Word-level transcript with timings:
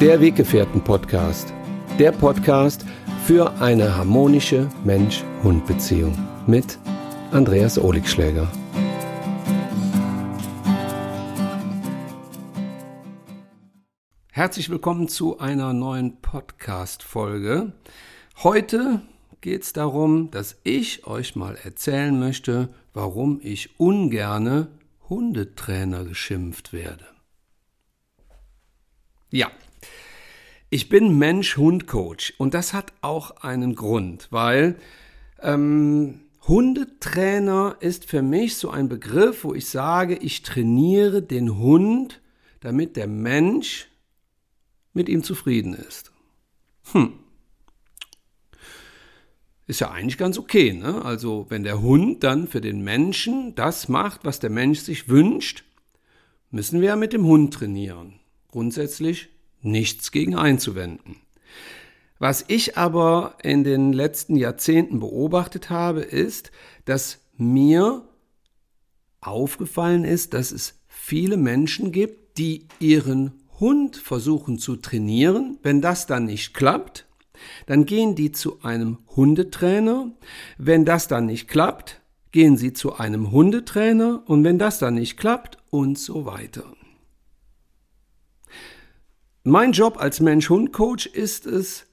Der 0.00 0.20
Weggefährten-Podcast. 0.20 1.52
Der 1.98 2.12
Podcast 2.12 2.86
für 3.24 3.52
eine 3.60 3.96
harmonische 3.96 4.68
Mensch-Hund-Beziehung 4.84 6.16
mit 6.46 6.78
Andreas 7.32 7.80
Oligschläger. 7.80 8.46
Herzlich 14.30 14.70
willkommen 14.70 15.08
zu 15.08 15.40
einer 15.40 15.72
neuen 15.72 16.20
Podcast-Folge. 16.20 17.72
Heute 18.44 19.02
geht 19.40 19.64
es 19.64 19.72
darum, 19.72 20.30
dass 20.30 20.60
ich 20.62 21.08
euch 21.08 21.34
mal 21.34 21.56
erzählen 21.56 22.16
möchte, 22.16 22.68
warum 22.94 23.40
ich 23.42 23.80
ungerne 23.80 24.68
Hundetrainer 25.08 26.04
geschimpft 26.04 26.72
werde. 26.72 27.04
Ja, 29.30 29.50
ich 30.70 30.88
bin 30.88 31.18
Mensch-Hund-Coach 31.18 32.34
und 32.38 32.54
das 32.54 32.74
hat 32.74 32.92
auch 33.00 33.42
einen 33.42 33.74
Grund, 33.74 34.28
weil 34.30 34.76
ähm, 35.40 36.20
Hundetrainer 36.46 37.76
ist 37.80 38.04
für 38.04 38.22
mich 38.22 38.56
so 38.56 38.70
ein 38.70 38.88
Begriff, 38.88 39.44
wo 39.44 39.54
ich 39.54 39.66
sage, 39.66 40.16
ich 40.16 40.42
trainiere 40.42 41.22
den 41.22 41.58
Hund, 41.58 42.20
damit 42.60 42.96
der 42.96 43.06
Mensch 43.06 43.88
mit 44.92 45.08
ihm 45.08 45.22
zufrieden 45.22 45.74
ist. 45.74 46.10
Hm. 46.92 47.12
Ist 49.66 49.80
ja 49.80 49.90
eigentlich 49.90 50.16
ganz 50.16 50.38
okay, 50.38 50.72
ne? 50.72 51.04
Also, 51.04 51.44
wenn 51.50 51.62
der 51.62 51.82
Hund 51.82 52.24
dann 52.24 52.48
für 52.48 52.62
den 52.62 52.82
Menschen 52.82 53.54
das 53.54 53.88
macht, 53.88 54.24
was 54.24 54.40
der 54.40 54.48
Mensch 54.48 54.80
sich 54.80 55.10
wünscht, 55.10 55.64
müssen 56.50 56.80
wir 56.80 56.88
ja 56.88 56.96
mit 56.96 57.12
dem 57.12 57.26
Hund 57.26 57.52
trainieren. 57.52 58.14
Grundsätzlich 58.50 59.28
nichts 59.62 60.12
gegen 60.12 60.36
einzuwenden. 60.36 61.16
Was 62.18 62.44
ich 62.48 62.76
aber 62.76 63.36
in 63.42 63.62
den 63.64 63.92
letzten 63.92 64.36
Jahrzehnten 64.36 65.00
beobachtet 65.00 65.70
habe, 65.70 66.00
ist, 66.00 66.50
dass 66.84 67.20
mir 67.36 68.02
aufgefallen 69.20 70.04
ist, 70.04 70.34
dass 70.34 70.50
es 70.50 70.80
viele 70.88 71.36
Menschen 71.36 71.92
gibt, 71.92 72.38
die 72.38 72.66
ihren 72.80 73.32
Hund 73.60 73.96
versuchen 73.96 74.58
zu 74.58 74.76
trainieren. 74.76 75.58
Wenn 75.62 75.80
das 75.80 76.06
dann 76.06 76.24
nicht 76.24 76.54
klappt, 76.54 77.06
dann 77.66 77.86
gehen 77.86 78.16
die 78.16 78.32
zu 78.32 78.62
einem 78.62 78.98
Hundetrainer. 79.14 80.10
Wenn 80.56 80.84
das 80.84 81.06
dann 81.06 81.26
nicht 81.26 81.46
klappt, 81.48 82.00
gehen 82.32 82.56
sie 82.56 82.72
zu 82.72 82.96
einem 82.96 83.30
Hundetrainer. 83.30 84.22
Und 84.26 84.42
wenn 84.42 84.58
das 84.58 84.78
dann 84.78 84.94
nicht 84.94 85.16
klappt, 85.16 85.58
und 85.70 85.98
so 85.98 86.24
weiter. 86.24 86.64
Mein 89.44 89.72
Job 89.72 89.98
als 89.98 90.20
Mensch-Hund-Coach 90.20 91.06
ist 91.06 91.46
es, 91.46 91.86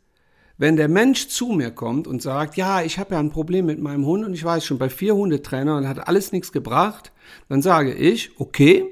wenn 0.58 0.78
der 0.78 0.88
Mensch 0.88 1.28
zu 1.28 1.48
mir 1.48 1.72
kommt 1.72 2.08
und 2.08 2.22
sagt, 2.22 2.58
ja, 2.58 2.82
ich 2.82 2.98
habe 2.98 3.14
ja 3.14 3.20
ein 3.20 3.30
Problem 3.30 3.66
mit 3.66 3.80
meinem 3.80 4.06
Hund 4.06 4.26
und 4.26 4.34
ich 4.34 4.44
weiß 4.44 4.66
schon 4.66 4.78
bei 4.78 4.90
vier 4.90 5.16
Hundetrainern 5.16 5.88
hat 5.88 6.08
alles 6.08 6.32
nichts 6.32 6.52
gebracht, 6.52 7.12
dann 7.50 7.62
sage 7.62 7.94
ich, 7.94 8.40
okay, 8.40 8.86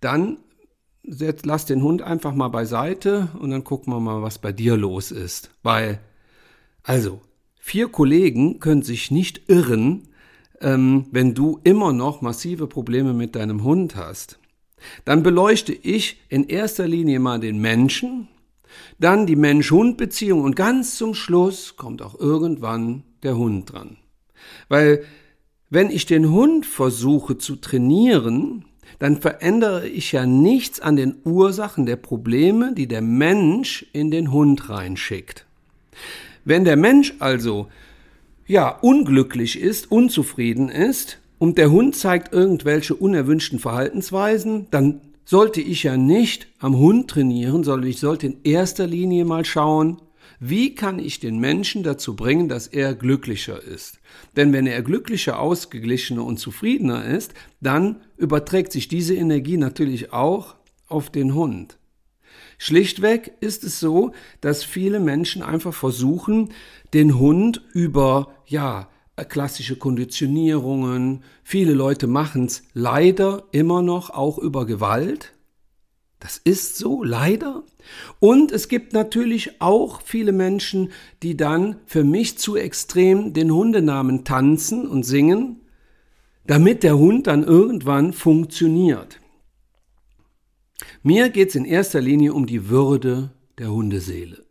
dann 0.00 0.38
lass 1.02 1.66
den 1.66 1.82
Hund 1.82 2.02
einfach 2.02 2.34
mal 2.34 2.48
beiseite 2.48 3.28
und 3.38 3.50
dann 3.50 3.64
gucken 3.64 3.92
wir 3.92 4.00
mal, 4.00 4.22
was 4.22 4.38
bei 4.38 4.52
dir 4.52 4.76
los 4.76 5.10
ist. 5.10 5.50
Weil, 5.62 6.00
also, 6.82 7.20
vier 7.60 7.88
Kollegen 7.88 8.58
können 8.58 8.82
sich 8.82 9.10
nicht 9.10 9.48
irren, 9.48 10.08
ähm, 10.60 11.06
wenn 11.12 11.34
du 11.34 11.60
immer 11.62 11.92
noch 11.92 12.22
massive 12.22 12.66
Probleme 12.66 13.12
mit 13.12 13.36
deinem 13.36 13.62
Hund 13.62 13.94
hast. 13.94 14.38
Dann 15.04 15.22
beleuchte 15.22 15.72
ich 15.72 16.20
in 16.28 16.48
erster 16.48 16.86
Linie 16.86 17.20
mal 17.20 17.40
den 17.40 17.60
Menschen, 17.60 18.28
dann 18.98 19.26
die 19.26 19.36
Mensch-Hund-Beziehung 19.36 20.42
und 20.42 20.56
ganz 20.56 20.96
zum 20.96 21.14
Schluss 21.14 21.76
kommt 21.76 22.02
auch 22.02 22.18
irgendwann 22.18 23.04
der 23.22 23.36
Hund 23.36 23.72
dran. 23.72 23.96
Weil 24.68 25.04
wenn 25.70 25.90
ich 25.90 26.06
den 26.06 26.30
Hund 26.30 26.66
versuche 26.66 27.38
zu 27.38 27.56
trainieren, 27.56 28.64
dann 28.98 29.20
verändere 29.20 29.88
ich 29.88 30.12
ja 30.12 30.24
nichts 30.24 30.80
an 30.80 30.96
den 30.96 31.16
Ursachen 31.24 31.86
der 31.86 31.96
Probleme, 31.96 32.72
die 32.72 32.86
der 32.86 33.02
Mensch 33.02 33.84
in 33.92 34.10
den 34.10 34.32
Hund 34.32 34.68
reinschickt. 34.70 35.44
Wenn 36.44 36.64
der 36.64 36.76
Mensch 36.76 37.14
also 37.18 37.66
ja 38.46 38.68
unglücklich 38.68 39.60
ist, 39.60 39.90
unzufrieden 39.90 40.68
ist, 40.68 41.18
und 41.38 41.58
der 41.58 41.70
Hund 41.70 41.96
zeigt 41.96 42.32
irgendwelche 42.32 42.94
unerwünschten 42.94 43.58
Verhaltensweisen, 43.58 44.66
dann 44.70 45.00
sollte 45.24 45.60
ich 45.60 45.82
ja 45.82 45.96
nicht 45.96 46.46
am 46.60 46.76
Hund 46.76 47.10
trainieren, 47.10 47.64
sondern 47.64 47.90
ich 47.90 47.98
sollte 48.00 48.26
in 48.26 48.36
erster 48.44 48.86
Linie 48.86 49.24
mal 49.24 49.44
schauen, 49.44 50.00
wie 50.38 50.74
kann 50.74 50.98
ich 50.98 51.18
den 51.18 51.38
Menschen 51.38 51.82
dazu 51.82 52.14
bringen, 52.14 52.48
dass 52.48 52.66
er 52.66 52.94
glücklicher 52.94 53.62
ist? 53.62 54.00
Denn 54.36 54.52
wenn 54.52 54.66
er 54.66 54.82
glücklicher, 54.82 55.40
ausgeglichener 55.40 56.24
und 56.24 56.38
zufriedener 56.38 57.04
ist, 57.04 57.32
dann 57.60 57.96
überträgt 58.16 58.72
sich 58.72 58.88
diese 58.88 59.14
Energie 59.14 59.56
natürlich 59.56 60.12
auch 60.12 60.54
auf 60.88 61.10
den 61.10 61.34
Hund. 61.34 61.78
Schlichtweg 62.58 63.32
ist 63.40 63.64
es 63.64 63.80
so, 63.80 64.12
dass 64.40 64.64
viele 64.64 65.00
Menschen 65.00 65.42
einfach 65.42 65.74
versuchen, 65.74 66.52
den 66.94 67.18
Hund 67.18 67.62
über, 67.72 68.34
ja, 68.46 68.88
klassische 69.24 69.76
Konditionierungen. 69.76 71.24
Viele 71.42 71.72
Leute 71.72 72.06
machen 72.06 72.46
es 72.46 72.62
leider 72.74 73.44
immer 73.52 73.82
noch 73.82 74.10
auch 74.10 74.38
über 74.38 74.66
Gewalt. 74.66 75.32
Das 76.20 76.38
ist 76.38 76.76
so, 76.76 77.02
leider. 77.02 77.62
Und 78.20 78.52
es 78.52 78.68
gibt 78.68 78.92
natürlich 78.92 79.60
auch 79.60 80.00
viele 80.00 80.32
Menschen, 80.32 80.90
die 81.22 81.36
dann 81.36 81.76
für 81.86 82.04
mich 82.04 82.38
zu 82.38 82.56
extrem 82.56 83.32
den 83.32 83.52
Hundenamen 83.52 84.24
tanzen 84.24 84.86
und 84.86 85.04
singen, 85.04 85.60
damit 86.46 86.82
der 86.82 86.98
Hund 86.98 87.26
dann 87.26 87.42
irgendwann 87.42 88.12
funktioniert. 88.12 89.20
Mir 91.02 91.30
geht 91.30 91.50
es 91.50 91.54
in 91.54 91.64
erster 91.64 92.00
Linie 92.00 92.34
um 92.34 92.46
die 92.46 92.68
Würde 92.68 93.30
der 93.58 93.70
Hundeseele. 93.70 94.44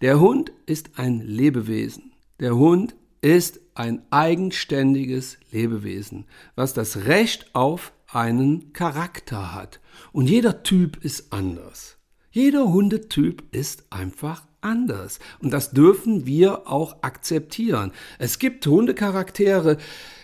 Der 0.00 0.20
Hund 0.20 0.52
ist 0.66 0.98
ein 0.98 1.20
Lebewesen. 1.20 2.12
Der 2.38 2.56
Hund 2.56 2.94
ist 3.20 3.60
ein 3.74 4.02
eigenständiges 4.10 5.38
Lebewesen, 5.52 6.26
was 6.54 6.74
das 6.74 7.04
Recht 7.04 7.54
auf 7.54 7.92
einen 8.08 8.72
Charakter 8.72 9.54
hat. 9.54 9.80
Und 10.12 10.28
jeder 10.28 10.62
Typ 10.62 11.04
ist 11.04 11.32
anders. 11.32 11.96
Jeder 12.30 12.72
Hundetyp 12.72 13.42
ist 13.52 13.84
einfach 13.90 14.44
anders. 14.60 15.18
Und 15.40 15.52
das 15.52 15.72
dürfen 15.72 16.26
wir 16.26 16.68
auch 16.68 17.02
akzeptieren. 17.02 17.92
Es 18.18 18.38
gibt 18.38 18.66
Hundecharaktere, 18.66 19.78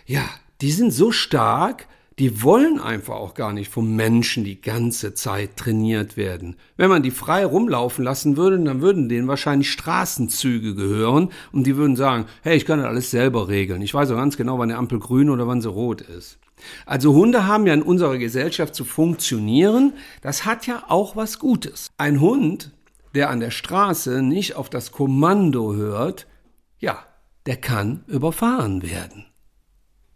ja, 0.07 0.25
die 0.61 0.73
sind 0.73 0.93
so 0.93 1.13
stark, 1.13 1.89
die 2.19 2.43
wollen 2.43 2.81
einfach 2.81 3.17
auch 3.17 3.35
gar 3.35 3.53
nicht 3.53 3.71
vom 3.71 3.95
Menschen 3.95 4.43
die 4.43 4.61
ganze 4.61 5.13
Zeit 5.13 5.57
trainiert 5.57 6.17
werden. 6.17 6.57
Wenn 6.77 6.89
man 6.89 7.03
die 7.03 7.11
frei 7.11 7.45
rumlaufen 7.45 8.03
lassen 8.05 8.39
würde, 8.39 8.59
dann 8.59 8.81
würden 8.81 9.11
denen 9.11 9.29
wahrscheinlich 9.29 9.71
Straßenzüge 9.71 10.75
gehören 10.75 11.31
und 11.53 11.67
die 11.67 11.77
würden 11.77 11.95
sagen, 11.95 12.25
hey, 12.43 12.57
ich 12.57 12.65
kann 12.65 12.79
das 12.79 12.89
alles 12.89 13.11
selber 13.11 13.49
regeln. 13.49 13.83
Ich 13.83 13.93
weiß 13.93 14.11
auch 14.11 14.17
ganz 14.17 14.39
genau, 14.39 14.59
wann 14.59 14.71
der 14.71 14.79
Ampel 14.79 14.99
grün 14.99 15.29
oder 15.29 15.47
wann 15.47 15.61
sie 15.61 15.69
rot 15.69 16.01
ist. 16.01 16.39
Also 16.87 17.13
Hunde 17.13 17.47
haben 17.47 17.67
ja 17.67 17.75
in 17.75 17.83
unserer 17.83 18.17
Gesellschaft 18.17 18.75
zu 18.75 18.87
funktionieren. 18.87 19.93
Das 20.23 20.47
hat 20.47 20.67
ja 20.67 20.85
auch 20.89 21.17
was 21.17 21.39
Gutes. 21.39 21.91
Ein 21.99 22.23
Hund, 22.23 22.73
der 23.15 23.29
an 23.29 23.41
der 23.41 23.51
Straße 23.51 24.23
nicht 24.23 24.57
auf 24.57 24.71
das 24.71 24.91
Kommando 24.91 25.75
hört, 25.75 26.27
ja, 26.79 26.99
der 27.45 27.57
kann 27.57 28.05
überfahren 28.07 28.83
werden. 28.83 29.27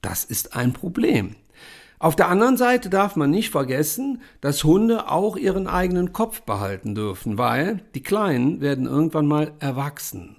Das 0.00 0.24
ist 0.24 0.56
ein 0.56 0.72
Problem. 0.72 1.36
Auf 2.00 2.16
der 2.16 2.28
anderen 2.28 2.56
Seite 2.56 2.88
darf 2.88 3.14
man 3.14 3.30
nicht 3.30 3.50
vergessen, 3.50 4.22
dass 4.40 4.64
Hunde 4.64 5.10
auch 5.10 5.36
ihren 5.36 5.66
eigenen 5.66 6.14
Kopf 6.14 6.40
behalten 6.40 6.94
dürfen, 6.94 7.36
weil 7.36 7.82
die 7.94 8.02
Kleinen 8.02 8.62
werden 8.62 8.86
irgendwann 8.86 9.26
mal 9.26 9.52
erwachsen. 9.58 10.36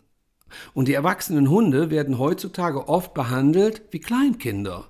Und 0.74 0.88
die 0.88 0.96
erwachsenen 0.96 1.52
Hunde 1.52 1.92
werden 1.92 2.18
heutzutage 2.18 2.88
oft 2.88 3.14
behandelt 3.14 3.84
wie 3.92 4.00
Kleinkinder, 4.00 4.90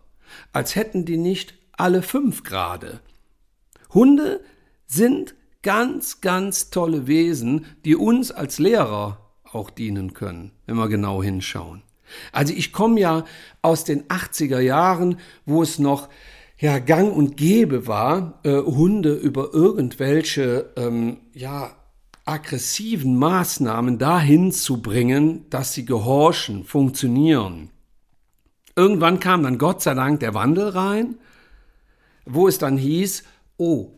als 0.54 0.78
hätten 0.78 1.04
die 1.04 1.18
nicht 1.18 1.56
alle 1.74 2.02
fünf 2.02 2.44
Grade. 2.44 3.02
Hunde 3.94 4.40
sind 4.88 5.36
ganz, 5.64 6.22
ganz 6.22 6.70
tolle 6.70 7.06
Wesen, 7.06 7.66
die 7.84 7.98
uns 7.98 8.32
als 8.32 8.60
Lehrer 8.60 9.34
auch 9.44 9.72
dienen 9.72 10.14
können, 10.14 10.54
wenn 10.68 10.78
wir 10.78 10.88
genau 10.88 11.22
hinschauen. 11.22 11.84
Also 12.32 12.54
ich 12.54 12.72
komme 12.72 13.02
ja 13.02 13.26
aus 13.62 13.84
den 13.84 14.04
80er 14.06 14.62
Jahren, 14.62 15.20
wo 15.46 15.62
es 15.62 15.78
noch 15.78 16.08
ja 16.62 16.78
gang 16.80 17.14
und 17.14 17.36
gäbe 17.36 17.88
war, 17.88 18.40
äh, 18.44 18.56
Hunde 18.56 19.14
über 19.14 19.54
irgendwelche 19.54 20.72
ähm, 20.78 21.18
ja 21.34 21.76
aggressiven 22.24 23.18
Maßnahmen 23.18 23.98
dahin 23.98 24.52
zu 24.52 24.82
bringen, 24.82 25.50
dass 25.50 25.74
sie 25.74 25.86
gehorchen, 25.86 26.64
funktionieren. 26.64 27.72
Irgendwann 28.76 29.20
kam 29.20 29.44
dann 29.44 29.58
Gott 29.58 29.82
sei 29.82 29.96
Dank 29.96 30.20
der 30.20 30.36
Wandel 30.36 30.70
rein, 30.70 31.16
wo 32.26 32.48
es 32.48 32.60
dann 32.60 32.78
hieß, 32.78 33.24
oh, 33.58 33.90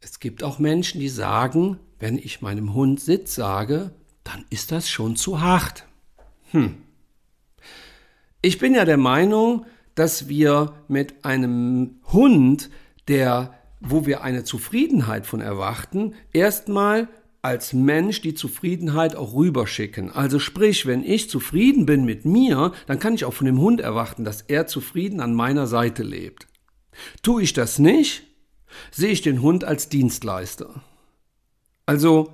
es 0.00 0.20
gibt 0.20 0.44
auch 0.44 0.58
Menschen, 0.58 1.00
die 1.00 1.08
sagen, 1.08 1.78
wenn 1.98 2.18
ich 2.18 2.42
meinem 2.42 2.74
Hund 2.74 3.00
Sitz 3.00 3.34
sage, 3.34 3.92
dann 4.22 4.44
ist 4.50 4.72
das 4.72 4.88
schon 4.88 5.16
zu 5.16 5.40
hart. 5.40 5.86
Hm. 6.50 6.76
Ich 8.42 8.58
bin 8.58 8.74
ja 8.74 8.84
der 8.84 8.98
Meinung, 8.98 9.66
dass 9.94 10.28
wir 10.28 10.74
mit 10.88 11.24
einem 11.24 12.00
Hund, 12.12 12.70
der, 13.08 13.54
wo 13.80 14.06
wir 14.06 14.22
eine 14.22 14.44
Zufriedenheit 14.44 15.26
von 15.26 15.40
erwarten, 15.40 16.14
erstmal 16.32 17.08
als 17.42 17.72
Mensch 17.72 18.20
die 18.20 18.34
Zufriedenheit 18.34 19.16
auch 19.16 19.34
rüberschicken. 19.34 20.10
Also 20.10 20.38
sprich, 20.38 20.86
wenn 20.86 21.02
ich 21.02 21.30
zufrieden 21.30 21.86
bin 21.86 22.04
mit 22.04 22.24
mir, 22.24 22.72
dann 22.86 22.98
kann 22.98 23.14
ich 23.14 23.24
auch 23.24 23.32
von 23.32 23.46
dem 23.46 23.60
Hund 23.60 23.80
erwarten, 23.80 24.24
dass 24.24 24.42
er 24.42 24.66
zufrieden 24.66 25.20
an 25.20 25.34
meiner 25.34 25.66
Seite 25.66 26.02
lebt. 26.02 26.46
Tue 27.22 27.42
ich 27.42 27.52
das 27.54 27.78
nicht, 27.78 28.24
sehe 28.90 29.10
ich 29.10 29.22
den 29.22 29.40
Hund 29.40 29.64
als 29.64 29.88
Dienstleister. 29.88 30.82
Also 31.86 32.32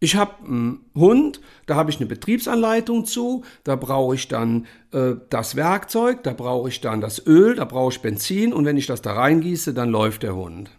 ich 0.00 0.14
habe 0.14 0.44
einen 0.44 0.84
Hund, 0.94 1.40
da 1.66 1.74
habe 1.74 1.90
ich 1.90 1.98
eine 1.98 2.06
Betriebsanleitung 2.06 3.04
zu, 3.04 3.44
da 3.64 3.74
brauche 3.74 4.14
ich 4.14 4.28
dann 4.28 4.66
äh, 4.92 5.14
das 5.28 5.56
Werkzeug, 5.56 6.22
da 6.22 6.32
brauche 6.32 6.68
ich 6.68 6.80
dann 6.80 7.00
das 7.00 7.26
Öl, 7.26 7.56
da 7.56 7.64
brauche 7.64 7.92
ich 7.92 8.00
Benzin 8.00 8.52
und 8.52 8.64
wenn 8.64 8.76
ich 8.76 8.86
das 8.86 9.02
da 9.02 9.14
reingieße, 9.14 9.74
dann 9.74 9.90
läuft 9.90 10.22
der 10.22 10.36
Hund. 10.36 10.70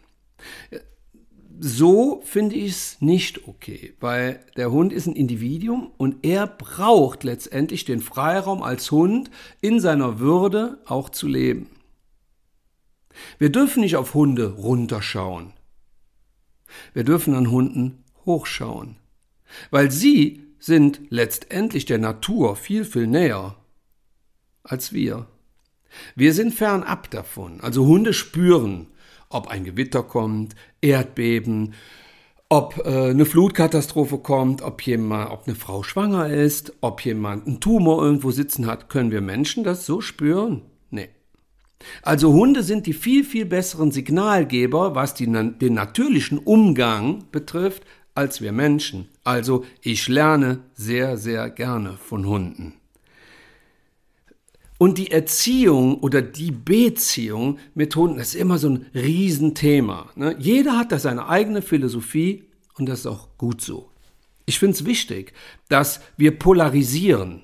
So 1.60 2.22
finde 2.24 2.56
ich 2.56 2.72
es 2.72 3.02
nicht 3.02 3.46
okay, 3.46 3.94
weil 4.00 4.40
der 4.56 4.72
Hund 4.72 4.94
ist 4.94 5.08
ein 5.08 5.16
Individuum 5.16 5.92
und 5.98 6.26
er 6.26 6.48
braucht 6.48 7.26
letztendlich 7.26 7.84
den 7.84 8.00
Freiraum 8.00 8.64
als 8.64 8.90
Hund 8.92 9.30
in 9.60 9.82
seiner 9.82 10.20
Würde 10.20 10.78
auch 10.86 11.10
zu 11.10 11.28
leben. 11.28 11.70
Wir 13.38 13.50
dürfen 13.50 13.82
nicht 13.82 13.98
auf 13.98 14.14
Hunde 14.14 14.54
runterschauen. 14.54 15.52
Wir 16.94 17.04
dürfen 17.04 17.34
an 17.36 17.52
Hunden 17.52 18.06
hochschauen 18.26 18.96
weil 19.72 19.92
sie 19.92 20.44
sind 20.60 21.02
letztendlich 21.10 21.86
der 21.86 21.98
Natur 21.98 22.56
viel, 22.56 22.84
viel 22.86 23.08
näher 23.08 23.56
als 24.64 24.94
wir. 24.94 25.28
Wir 26.16 26.34
sind 26.34 26.54
fernab 26.54 27.10
davon. 27.10 27.62
Also 27.62 27.86
Hunde 27.86 28.14
spüren, 28.14 28.88
ob 29.30 29.48
ein 29.48 29.64
Gewitter 29.64 30.04
kommt, 30.04 30.56
Erdbeben, 30.82 31.74
ob 32.50 32.82
äh, 32.84 33.10
eine 33.10 33.26
Flutkatastrophe 33.26 34.18
kommt, 34.18 34.62
ob 34.62 34.82
jemand, 34.82 35.32
ob 35.32 35.48
eine 35.48 35.56
Frau 35.56 35.84
schwanger 35.84 36.30
ist, 36.30 36.74
ob 36.82 37.06
jemand 37.06 37.46
einen 37.46 37.60
Tumor 37.60 38.04
irgendwo 38.04 38.32
sitzen 38.32 38.66
hat. 38.66 38.90
Können 38.90 39.12
wir 39.12 39.22
Menschen 39.22 39.64
das 39.64 39.86
so 39.86 40.02
spüren? 40.02 40.64
Nee. 40.90 41.10
Also 42.02 42.34
Hunde 42.34 42.64
sind 42.64 42.88
die 42.88 42.94
viel, 42.94 43.24
viel 43.24 43.46
besseren 43.46 43.92
Signalgeber, 43.92 44.96
was 44.96 45.14
die, 45.14 45.26
den 45.28 45.74
natürlichen 45.74 46.40
Umgang 46.40 47.26
betrifft, 47.32 47.84
als 48.16 48.42
wir 48.42 48.52
Menschen. 48.52 49.08
Also 49.30 49.64
ich 49.84 50.08
lerne 50.08 50.62
sehr, 50.74 51.16
sehr 51.16 51.52
gerne 51.52 52.00
von 52.04 52.26
Hunden. 52.26 52.74
Und 54.80 54.98
die 54.98 55.12
Erziehung 55.12 56.00
oder 56.00 56.24
die 56.24 56.50
Beziehung 56.50 57.60
mit 57.76 57.96
Hunden 57.96 58.18
ist 58.18 58.34
immer 58.34 58.58
so 58.58 58.70
ein 58.70 58.88
Riesenthema. 58.96 60.10
Ne? 60.16 60.36
Jeder 60.40 60.80
hat 60.80 60.92
da 60.92 60.98
seine 60.98 61.30
eigene 61.30 61.62
Philosophie 61.62 62.46
und 62.80 62.90
das 62.90 63.02
ist 63.02 63.06
auch 63.06 63.28
gut 63.38 63.62
so. 63.62 63.92
Ich 64.48 64.58
finde 64.58 64.74
es 64.74 64.86
wichtig, 64.86 65.34
dass 65.68 66.02
wir 66.18 66.40
polarisieren, 66.40 67.44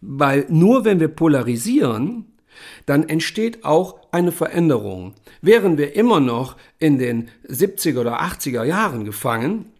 weil 0.00 0.46
nur 0.48 0.84
wenn 0.84 0.98
wir 0.98 1.06
polarisieren, 1.06 2.32
dann 2.84 3.08
entsteht 3.08 3.64
auch 3.64 4.00
eine 4.10 4.32
Veränderung. 4.32 5.14
Wären 5.40 5.78
wir 5.78 5.94
immer 5.94 6.18
noch 6.18 6.56
in 6.80 6.98
den 6.98 7.28
70er 7.48 8.00
oder 8.00 8.22
80er 8.22 8.64
Jahren 8.64 9.04
gefangen, 9.04 9.72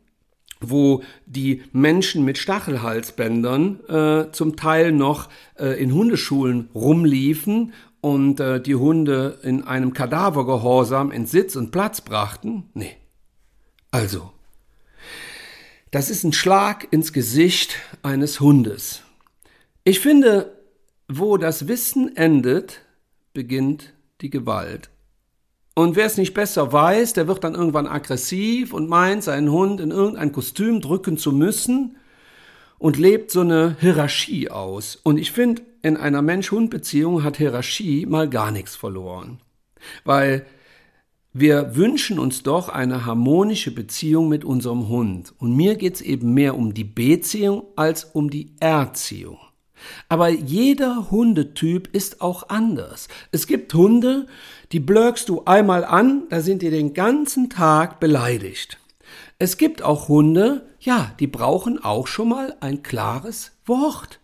wo 0.70 1.02
die 1.26 1.62
Menschen 1.72 2.24
mit 2.24 2.38
Stachelhalsbändern 2.38 3.80
äh, 3.88 4.32
zum 4.32 4.56
Teil 4.56 4.92
noch 4.92 5.28
äh, 5.58 5.80
in 5.82 5.92
Hundeschulen 5.92 6.68
rumliefen 6.74 7.72
und 8.00 8.40
äh, 8.40 8.60
die 8.60 8.74
Hunde 8.74 9.38
in 9.42 9.62
einem 9.64 9.92
Kadavergehorsam 9.92 11.10
in 11.10 11.26
Sitz 11.26 11.56
und 11.56 11.70
Platz 11.70 12.00
brachten? 12.00 12.64
Nee. 12.74 12.96
Also, 13.90 14.32
das 15.90 16.08
ist 16.08 16.24
ein 16.24 16.32
Schlag 16.32 16.88
ins 16.90 17.12
Gesicht 17.12 17.76
eines 18.02 18.40
Hundes. 18.40 19.02
Ich 19.84 20.00
finde, 20.00 20.58
wo 21.08 21.36
das 21.36 21.68
Wissen 21.68 22.16
endet, 22.16 22.80
beginnt 23.34 23.92
die 24.20 24.30
Gewalt. 24.30 24.90
Und 25.74 25.96
wer 25.96 26.06
es 26.06 26.18
nicht 26.18 26.34
besser 26.34 26.72
weiß, 26.72 27.14
der 27.14 27.28
wird 27.28 27.44
dann 27.44 27.54
irgendwann 27.54 27.86
aggressiv 27.86 28.74
und 28.74 28.88
meint, 28.88 29.24
seinen 29.24 29.50
Hund 29.50 29.80
in 29.80 29.90
irgendein 29.90 30.32
Kostüm 30.32 30.80
drücken 30.80 31.16
zu 31.16 31.32
müssen 31.32 31.96
und 32.78 32.98
lebt 32.98 33.30
so 33.30 33.40
eine 33.40 33.76
Hierarchie 33.80 34.50
aus. 34.50 34.96
Und 34.96 35.16
ich 35.16 35.32
finde, 35.32 35.62
in 35.82 35.96
einer 35.96 36.20
Mensch-Hund-Beziehung 36.20 37.22
hat 37.24 37.38
Hierarchie 37.38 38.06
mal 38.06 38.28
gar 38.28 38.50
nichts 38.50 38.76
verloren. 38.76 39.38
Weil 40.04 40.44
wir 41.32 41.74
wünschen 41.74 42.18
uns 42.18 42.42
doch 42.42 42.68
eine 42.68 43.06
harmonische 43.06 43.74
Beziehung 43.74 44.28
mit 44.28 44.44
unserem 44.44 44.88
Hund. 44.88 45.32
Und 45.38 45.56
mir 45.56 45.76
geht 45.76 45.94
es 45.94 46.00
eben 46.02 46.34
mehr 46.34 46.54
um 46.54 46.74
die 46.74 46.84
Beziehung 46.84 47.64
als 47.76 48.04
um 48.04 48.28
die 48.28 48.54
Erziehung. 48.60 49.38
Aber 50.08 50.28
jeder 50.28 51.10
Hundetyp 51.10 51.88
ist 51.94 52.20
auch 52.20 52.48
anders. 52.48 53.08
Es 53.30 53.46
gibt 53.46 53.72
Hunde, 53.74 54.26
die 54.72 54.80
blökst 54.80 55.28
du 55.28 55.42
einmal 55.44 55.84
an, 55.84 56.24
da 56.30 56.40
sind 56.40 56.62
die 56.62 56.70
den 56.70 56.94
ganzen 56.94 57.50
Tag 57.50 58.00
beleidigt. 58.00 58.78
Es 59.38 59.58
gibt 59.58 59.82
auch 59.82 60.08
Hunde, 60.08 60.66
ja, 60.80 61.12
die 61.20 61.26
brauchen 61.26 61.82
auch 61.82 62.06
schon 62.06 62.30
mal 62.30 62.56
ein 62.60 62.82
klares 62.82 63.52
Wort 63.66 64.18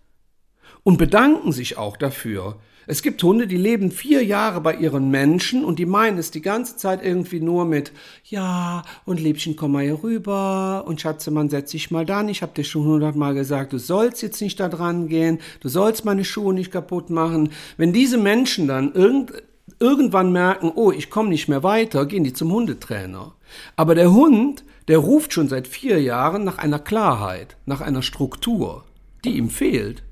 und 0.84 0.96
bedanken 0.96 1.52
sich 1.52 1.76
auch 1.76 1.96
dafür. 1.96 2.56
Es 2.90 3.02
gibt 3.02 3.22
Hunde, 3.22 3.46
die 3.46 3.58
leben 3.58 3.90
vier 3.90 4.24
Jahre 4.24 4.62
bei 4.62 4.74
ihren 4.74 5.10
Menschen 5.10 5.62
und 5.62 5.78
die 5.78 5.84
meinen 5.84 6.16
es 6.16 6.30
die 6.30 6.40
ganze 6.40 6.78
Zeit 6.78 7.04
irgendwie 7.04 7.40
nur 7.40 7.66
mit 7.66 7.92
Ja 8.24 8.82
und 9.04 9.20
Liebchen, 9.20 9.56
komm 9.56 9.72
mal 9.72 9.84
hier 9.84 10.02
rüber 10.02 10.84
und 10.86 10.98
Schatzemann, 10.98 11.50
setz 11.50 11.72
dich 11.72 11.90
mal 11.90 12.06
dann. 12.06 12.30
Ich 12.30 12.40
hab 12.40 12.54
dir 12.54 12.64
schon 12.64 12.86
hundertmal 12.86 13.34
gesagt, 13.34 13.74
du 13.74 13.78
sollst 13.78 14.22
jetzt 14.22 14.40
nicht 14.40 14.58
da 14.58 14.70
dran 14.70 15.08
gehen, 15.08 15.40
du 15.60 15.68
sollst 15.68 16.06
meine 16.06 16.24
Schuhe 16.24 16.54
nicht 16.54 16.72
kaputt 16.72 17.10
machen. 17.10 17.50
Wenn 17.76 17.92
diese 17.92 18.16
Menschen 18.16 18.68
dann 18.68 18.94
irgend, 18.94 19.34
irgendwann 19.80 20.32
merken, 20.32 20.72
oh, 20.74 20.90
ich 20.90 21.10
komme 21.10 21.28
nicht 21.28 21.48
mehr 21.48 21.62
weiter, 21.62 22.06
gehen 22.06 22.24
die 22.24 22.32
zum 22.32 22.52
Hundetrainer. 22.52 23.34
Aber 23.76 23.94
der 23.94 24.12
Hund, 24.12 24.64
der 24.88 24.98
ruft 24.98 25.32
schon 25.32 25.48
seit 25.48 25.68
vier 25.68 26.00
Jahren 26.02 26.44
nach 26.44 26.58
einer 26.58 26.78
Klarheit, 26.78 27.56
nach 27.66 27.80
einer 27.80 28.02
Struktur, 28.02 28.84
die 29.24 29.36
ihm 29.36 29.50
fehlt. 29.50 30.02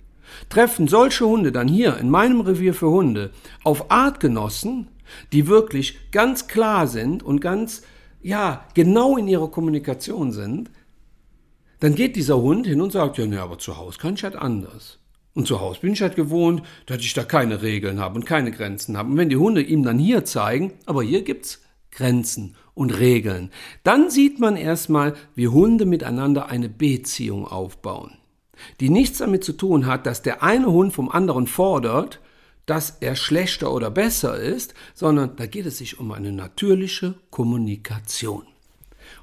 Treffen 0.49 0.88
solche 0.88 1.26
Hunde 1.26 1.52
dann 1.52 1.68
hier 1.68 1.96
in 1.99 2.11
meinem 2.11 2.40
Revier 2.40 2.75
für 2.75 2.90
Hunde 2.90 3.30
auf 3.64 3.90
Artgenossen, 3.90 4.88
die 5.32 5.46
wirklich 5.46 6.11
ganz 6.11 6.49
klar 6.49 6.87
sind 6.87 7.23
und 7.23 7.40
ganz, 7.40 7.82
ja, 8.23 8.66
genau 8.75 9.16
in 9.16 9.28
ihrer 9.28 9.50
Kommunikation 9.50 10.32
sind, 10.32 10.70
dann 11.80 11.94
geht 11.94 12.16
dieser 12.16 12.40
Hund 12.40 12.66
hin 12.66 12.80
und 12.80 12.92
sagt, 12.92 13.18
ja, 13.18 13.26
ne, 13.26 13.40
aber 13.40 13.58
zu 13.58 13.76
Hause 13.76 13.99
kann 13.99 14.14
ich 14.14 14.25
halt 14.25 14.37
anders. 14.37 14.99
Und 15.37 15.47
zu 15.47 15.61
Hause 15.61 15.81
bin 15.83 15.93
ich 15.93 16.02
halt 16.02 16.16
gewohnt, 16.16 16.62
dass 16.87 16.99
ich 16.99 17.14
da 17.14 17.23
keine 17.23 17.62
Regeln 17.62 18.00
habe 18.00 18.16
und 18.16 18.26
keine 18.26 18.50
Grenzen 18.50 18.97
habe. 18.97 19.11
Und 19.11 19.16
wenn 19.16 19.28
die 19.28 19.37
Hunde 19.37 19.62
ihm 19.62 19.85
dann 19.85 20.00
hier 20.00 20.25
zeigen, 20.25 20.73
aber 20.85 21.05
hier 21.05 21.23
gibt's 21.23 21.62
Grenzen 21.93 22.57
und 22.75 22.99
Regeln, 22.99 23.52
dann 23.85 24.11
sieht 24.11 24.40
man 24.40 24.57
erstmal, 24.57 25.14
wie 25.37 25.47
Hunde 25.47 25.87
miteinander 25.87 26.49
eine 26.49 26.69
Beziehung 26.69 27.47
aufbauen 27.47 28.19
die 28.81 28.90
nichts 28.90 29.19
damit 29.19 29.45
zu 29.45 29.52
tun 29.52 29.87
hat, 29.87 30.07
dass 30.07 30.23
der 30.23 30.43
eine 30.43 30.66
Hund 30.66 30.93
vom 30.93 31.09
anderen 31.09 31.47
fordert, 31.47 32.21
dass 32.66 32.99
er 33.00 33.14
schlechter 33.14 33.73
oder 33.73 33.90
besser 33.90 34.37
ist, 34.37 34.75
sondern 34.95 35.37
da 35.37 35.47
geht 35.47 35.66
es 35.66 35.78
sich 35.78 35.99
um 36.00 36.11
eine 36.12 36.33
natürliche 36.33 37.14
Kommunikation. 37.31 38.47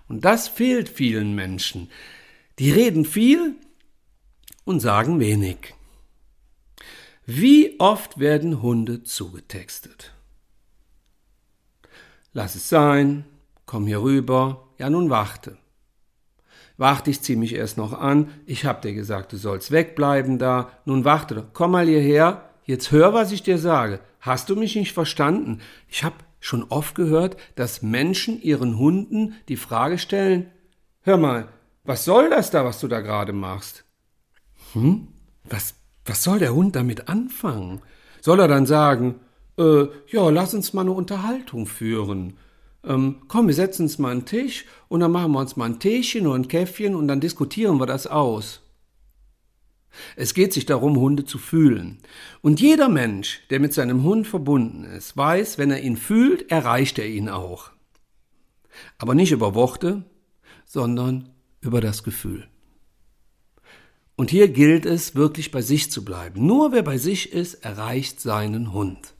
Und 0.07 0.23
das 0.23 0.47
fehlt 0.47 0.87
vielen 0.87 1.35
Menschen. 1.35 1.89
Die 2.59 2.71
reden 2.71 3.05
viel 3.05 3.55
und 4.63 4.79
sagen 4.79 5.19
wenig. 5.19 5.73
Wie 7.25 7.79
oft 7.79 8.19
werden 8.19 8.61
Hunde 8.61 9.03
zugetextet? 9.03 10.11
Lass 12.33 12.55
es 12.55 12.67
sein, 12.67 13.25
komm 13.65 13.87
hier 13.87 14.01
rüber, 14.01 14.67
ja 14.77 14.89
nun 14.89 15.09
warte. 15.09 15.57
Warte, 16.77 17.11
ich 17.11 17.21
zieh 17.21 17.35
mich 17.35 17.53
erst 17.53 17.77
noch 17.77 17.93
an. 17.93 18.31
Ich 18.45 18.65
hab 18.65 18.81
dir 18.81 18.93
gesagt, 18.93 19.31
du 19.31 19.37
sollst 19.37 19.71
wegbleiben 19.71 20.39
da. 20.39 20.71
Nun 20.85 21.05
warte. 21.05 21.47
Komm 21.53 21.71
mal 21.71 21.85
hierher. 21.85 22.49
Jetzt 22.65 22.91
hör, 22.91 23.13
was 23.13 23.31
ich 23.31 23.43
dir 23.43 23.59
sage. 23.59 23.99
Hast 24.19 24.49
du 24.49 24.55
mich 24.55 24.75
nicht 24.75 24.91
verstanden? 24.91 25.61
Ich 25.87 26.03
hab 26.03 26.25
schon 26.39 26.63
oft 26.69 26.95
gehört, 26.95 27.37
dass 27.55 27.83
Menschen 27.83 28.41
ihren 28.41 28.77
Hunden 28.77 29.35
die 29.47 29.55
Frage 29.55 29.97
stellen, 29.97 30.51
hör 31.01 31.17
mal, 31.17 31.47
was 31.83 32.05
soll 32.05 32.29
das 32.29 32.49
da, 32.51 32.65
was 32.65 32.79
du 32.79 32.87
da 32.87 33.01
gerade 33.01 33.33
machst? 33.33 33.85
Hm? 34.73 35.07
Was, 35.43 35.75
was 36.05 36.23
soll 36.23 36.39
der 36.39 36.53
Hund 36.53 36.75
damit 36.75 37.07
anfangen? 37.07 37.81
Soll 38.21 38.39
er 38.39 38.47
dann 38.47 38.65
sagen, 38.65 39.15
äh, 39.57 39.85
ja, 40.07 40.29
lass 40.29 40.53
uns 40.53 40.73
mal 40.73 40.81
eine 40.81 40.91
Unterhaltung 40.91 41.65
führen? 41.65 42.37
ähm, 42.85 43.21
komm, 43.27 43.47
wir 43.47 43.53
setzen 43.53 43.83
uns 43.83 43.97
mal 43.97 44.13
den 44.13 44.25
Tisch 44.25 44.65
und 44.89 44.99
dann 44.99 45.11
machen 45.11 45.31
wir 45.31 45.39
uns 45.39 45.55
mal 45.55 45.65
ein 45.65 45.79
Teechen 45.79 46.27
oder 46.27 46.35
ein 46.35 46.47
Käffchen 46.47 46.95
und 46.95 47.07
dann 47.07 47.21
diskutieren 47.21 47.79
wir 47.79 47.85
das 47.85 48.07
aus. 48.07 48.61
Es 50.15 50.33
geht 50.33 50.53
sich 50.53 50.65
darum, 50.65 50.97
Hunde 50.97 51.23
zu 51.23 51.37
fühlen. 51.37 51.99
Und 52.41 52.59
jeder 52.59 52.89
Mensch, 52.89 53.41
der 53.51 53.59
mit 53.59 53.73
seinem 53.73 54.03
Hund 54.03 54.27
verbunden 54.27 54.85
ist, 54.85 55.15
weiß, 55.15 55.59
wenn 55.59 55.69
er 55.69 55.81
ihn 55.81 55.97
fühlt, 55.97 56.49
erreicht 56.49 56.97
er 56.97 57.07
ihn 57.07 57.29
auch. 57.29 57.69
Aber 58.97 59.13
nicht 59.13 59.31
über 59.31 59.53
Worte, 59.53 60.03
sondern 60.65 61.29
über 61.61 61.79
das 61.79 62.03
Gefühl. 62.03 62.47
Und 64.15 64.29
hier 64.29 64.47
gilt 64.47 64.85
es, 64.85 65.15
wirklich 65.15 65.51
bei 65.51 65.61
sich 65.61 65.89
zu 65.89 66.05
bleiben. 66.05 66.45
Nur 66.45 66.71
wer 66.71 66.83
bei 66.83 66.97
sich 66.97 67.33
ist, 67.33 67.65
erreicht 67.65 68.19
seinen 68.19 68.73
Hund. 68.73 69.13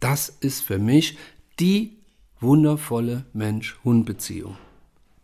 Das 0.00 0.28
ist 0.28 0.62
für 0.62 0.78
mich 0.78 1.18
die 1.60 1.98
wundervolle 2.40 3.24
Mensch-Hund-Beziehung 3.34 4.56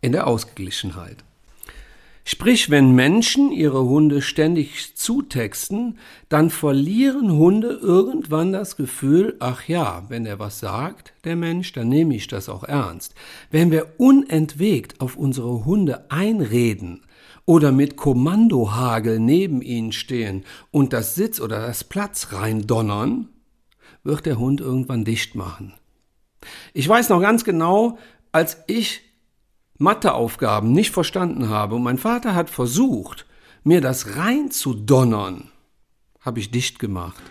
in 0.01 0.11
der 0.11 0.27
Ausgeglichenheit. 0.27 1.23
Sprich, 2.23 2.69
wenn 2.69 2.93
Menschen 2.93 3.51
ihre 3.51 3.83
Hunde 3.85 4.21
ständig 4.21 4.95
zutexten, 4.95 5.97
dann 6.29 6.51
verlieren 6.51 7.31
Hunde 7.31 7.69
irgendwann 7.81 8.53
das 8.53 8.77
Gefühl, 8.77 9.35
ach 9.39 9.67
ja, 9.67 10.03
wenn 10.09 10.27
er 10.27 10.37
was 10.37 10.59
sagt, 10.59 11.13
der 11.23 11.35
Mensch, 11.35 11.73
dann 11.73 11.89
nehme 11.89 12.15
ich 12.15 12.27
das 12.27 12.47
auch 12.47 12.63
ernst. 12.63 13.15
Wenn 13.49 13.71
wir 13.71 13.95
unentwegt 13.97 15.01
auf 15.01 15.15
unsere 15.15 15.65
Hunde 15.65 16.11
einreden 16.11 17.01
oder 17.49 17.71
mit 17.71 17.97
Kommandohagel 17.97 19.17
neben 19.17 19.63
ihnen 19.63 19.91
stehen 19.91 20.45
und 20.69 20.93
das 20.93 21.15
Sitz 21.15 21.41
oder 21.41 21.59
das 21.65 21.83
Platz 21.83 22.27
reindonnern, 22.31 23.27
wird 24.03 24.27
der 24.27 24.37
Hund 24.37 24.61
irgendwann 24.61 25.03
dicht 25.03 25.33
machen. 25.33 25.73
Ich 26.75 26.87
weiß 26.87 27.09
noch 27.09 27.19
ganz 27.19 27.43
genau, 27.43 27.97
als 28.31 28.57
ich 28.67 29.01
Matheaufgaben 29.79 30.73
nicht 30.73 30.91
verstanden 30.91 31.49
habe 31.49 31.73
und 31.73 31.81
mein 31.81 31.97
Vater 31.97 32.35
hat 32.35 32.51
versucht, 32.51 33.25
mir 33.63 33.81
das 33.81 34.15
reinzudonnern, 34.15 35.49
habe 36.21 36.39
ich 36.39 36.51
dicht 36.51 36.77
gemacht. 36.77 37.23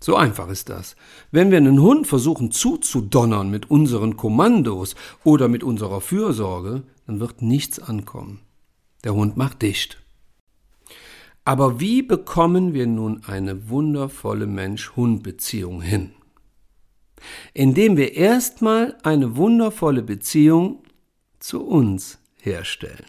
So 0.00 0.16
einfach 0.16 0.50
ist 0.50 0.68
das. 0.68 0.96
Wenn 1.30 1.50
wir 1.50 1.56
einen 1.56 1.80
Hund 1.80 2.06
versuchen 2.06 2.50
zuzudonnern 2.50 3.50
mit 3.50 3.70
unseren 3.70 4.18
Kommandos 4.18 4.96
oder 5.24 5.48
mit 5.48 5.64
unserer 5.64 6.02
Fürsorge, 6.02 6.82
dann 7.06 7.20
wird 7.20 7.40
nichts 7.40 7.78
ankommen. 7.78 8.40
Der 9.04 9.14
Hund 9.14 9.36
macht 9.36 9.62
dicht. 9.62 10.02
Aber 11.44 11.80
wie 11.80 12.02
bekommen 12.02 12.72
wir 12.72 12.86
nun 12.86 13.24
eine 13.26 13.68
wundervolle 13.68 14.46
Mensch-Hund-Beziehung 14.46 15.82
hin? 15.82 16.12
Indem 17.52 17.96
wir 17.96 18.14
erstmal 18.14 18.96
eine 19.02 19.36
wundervolle 19.36 20.02
Beziehung 20.02 20.84
zu 21.40 21.64
uns 21.64 22.18
herstellen. 22.40 23.06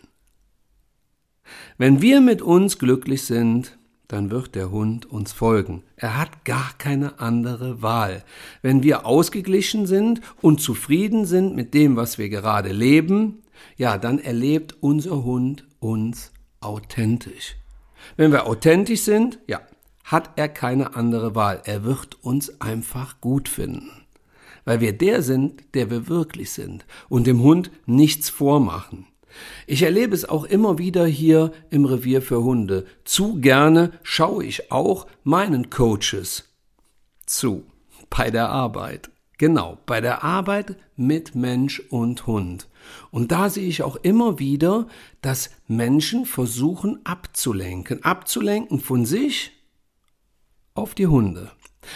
Wenn 1.78 2.02
wir 2.02 2.22
mit 2.22 2.42
uns 2.42 2.80
glücklich 2.80 3.24
sind, 3.24 3.78
dann 4.08 4.32
wird 4.32 4.56
der 4.56 4.72
Hund 4.72 5.06
uns 5.08 5.32
folgen. 5.32 5.84
Er 5.96 6.18
hat 6.18 6.46
gar 6.46 6.72
keine 6.78 7.20
andere 7.20 7.82
Wahl. 7.82 8.24
Wenn 8.62 8.84
wir 8.84 9.06
ausgeglichen 9.06 9.86
sind 9.86 10.22
und 10.42 10.62
zufrieden 10.62 11.26
sind 11.26 11.56
mit 11.56 11.74
dem, 11.74 11.96
was 11.96 12.18
wir 12.18 12.30
gerade 12.30 12.72
leben, 12.72 13.42
ja, 13.78 13.98
dann 13.98 14.20
erlebt 14.20 14.76
unser 14.82 15.24
Hund 15.24 15.66
uns 15.84 16.32
authentisch. 16.62 17.56
Wenn 18.18 18.32
wir 18.32 18.48
authentisch 18.48 19.02
sind, 19.02 19.40
ja, 19.48 19.62
hat 20.04 20.32
er 20.38 20.50
keine 20.50 20.96
andere 20.96 21.36
Wahl. 21.36 21.62
Er 21.66 21.84
wird 21.84 22.24
uns 22.24 22.62
einfach 22.62 23.22
gut 23.22 23.48
finden 23.50 24.04
weil 24.66 24.82
wir 24.82 24.94
der 24.94 25.22
sind, 25.22 25.64
der 25.74 25.90
wir 25.90 26.08
wirklich 26.08 26.52
sind 26.52 26.86
und 27.10 27.28
dem 27.28 27.42
Hund 27.42 27.72
nichts 27.86 28.30
vormachen. 28.30 29.08
Ich 29.66 29.82
erlebe 29.82 30.14
es 30.14 30.30
auch 30.30 30.44
immer 30.44 30.78
wieder 30.78 31.06
hier 31.06 31.52
im 31.72 31.86
Revier 31.86 32.22
für 32.22 32.44
Hunde. 32.44 32.86
Zu 33.04 33.42
gerne 33.42 33.92
schaue 34.04 34.46
ich 34.46 34.72
auch 34.72 35.08
meinen 35.24 35.70
Coaches 35.70 36.50
zu 37.26 37.64
bei 38.10 38.30
der 38.30 38.50
Arbeit. 38.50 39.10
Genau, 39.44 39.78
bei 39.86 40.00
der 40.00 40.24
Arbeit 40.24 40.78
mit 40.96 41.36
Mensch 41.36 41.82
und 41.90 42.28
Hund. 42.28 42.70
Und 43.12 43.34
da 43.34 43.50
sehe 43.50 43.68
ich 43.68 43.84
auch 43.84 43.98
immer 43.98 44.40
wieder, 44.40 44.88
dass 45.22 45.50
Menschen 45.68 46.26
versuchen 46.26 47.02
abzulenken, 47.04 48.06
abzulenken 48.06 48.80
von 48.80 49.06
sich 49.06 49.52
auf 50.76 50.96
die 50.96 51.08
Hunde. 51.08 51.52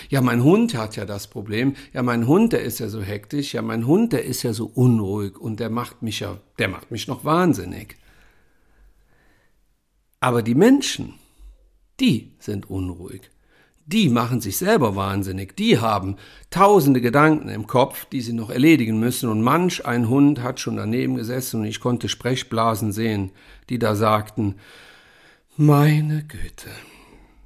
Ja, 0.09 0.19
mein 0.19 0.43
Hund 0.43 0.73
hat 0.75 0.97
ja 0.97 1.05
das 1.05 1.27
Problem. 1.27 1.77
Ja, 1.93 2.03
mein 2.03 2.27
Hund, 2.27 2.51
der 2.51 2.63
ist 2.63 2.79
ja 2.79 2.89
so 2.89 3.01
hektisch. 3.01 3.53
Ja, 3.53 3.61
mein 3.61 3.87
Hund, 3.87 4.11
der 4.11 4.25
ist 4.25 4.43
ja 4.43 4.51
so 4.51 4.65
unruhig 4.65 5.37
und 5.39 5.61
der 5.61 5.69
macht 5.69 6.01
mich 6.01 6.19
ja, 6.19 6.41
der 6.59 6.67
macht 6.67 6.91
mich 6.91 7.07
noch 7.07 7.23
wahnsinnig. 7.23 7.95
Aber 10.19 10.41
die 10.41 10.55
Menschen, 10.55 11.13
die 12.01 12.33
sind 12.39 12.69
unruhig. 12.69 13.31
Die 13.87 14.09
machen 14.09 14.41
sich 14.41 14.57
selber 14.57 14.97
wahnsinnig. 14.97 15.55
Die 15.55 15.79
haben 15.79 16.17
tausende 16.49 16.99
Gedanken 16.99 17.47
im 17.47 17.67
Kopf, 17.67 18.03
die 18.05 18.19
sie 18.19 18.33
noch 18.33 18.49
erledigen 18.49 18.99
müssen. 18.99 19.29
Und 19.29 19.41
manch 19.41 19.85
ein 19.85 20.09
Hund 20.09 20.43
hat 20.43 20.59
schon 20.59 20.75
daneben 20.75 21.15
gesessen 21.15 21.61
und 21.61 21.67
ich 21.67 21.79
konnte 21.79 22.09
Sprechblasen 22.09 22.91
sehen, 22.91 23.31
die 23.69 23.79
da 23.79 23.95
sagten, 23.95 24.55
meine 25.55 26.23
Güte, 26.23 26.69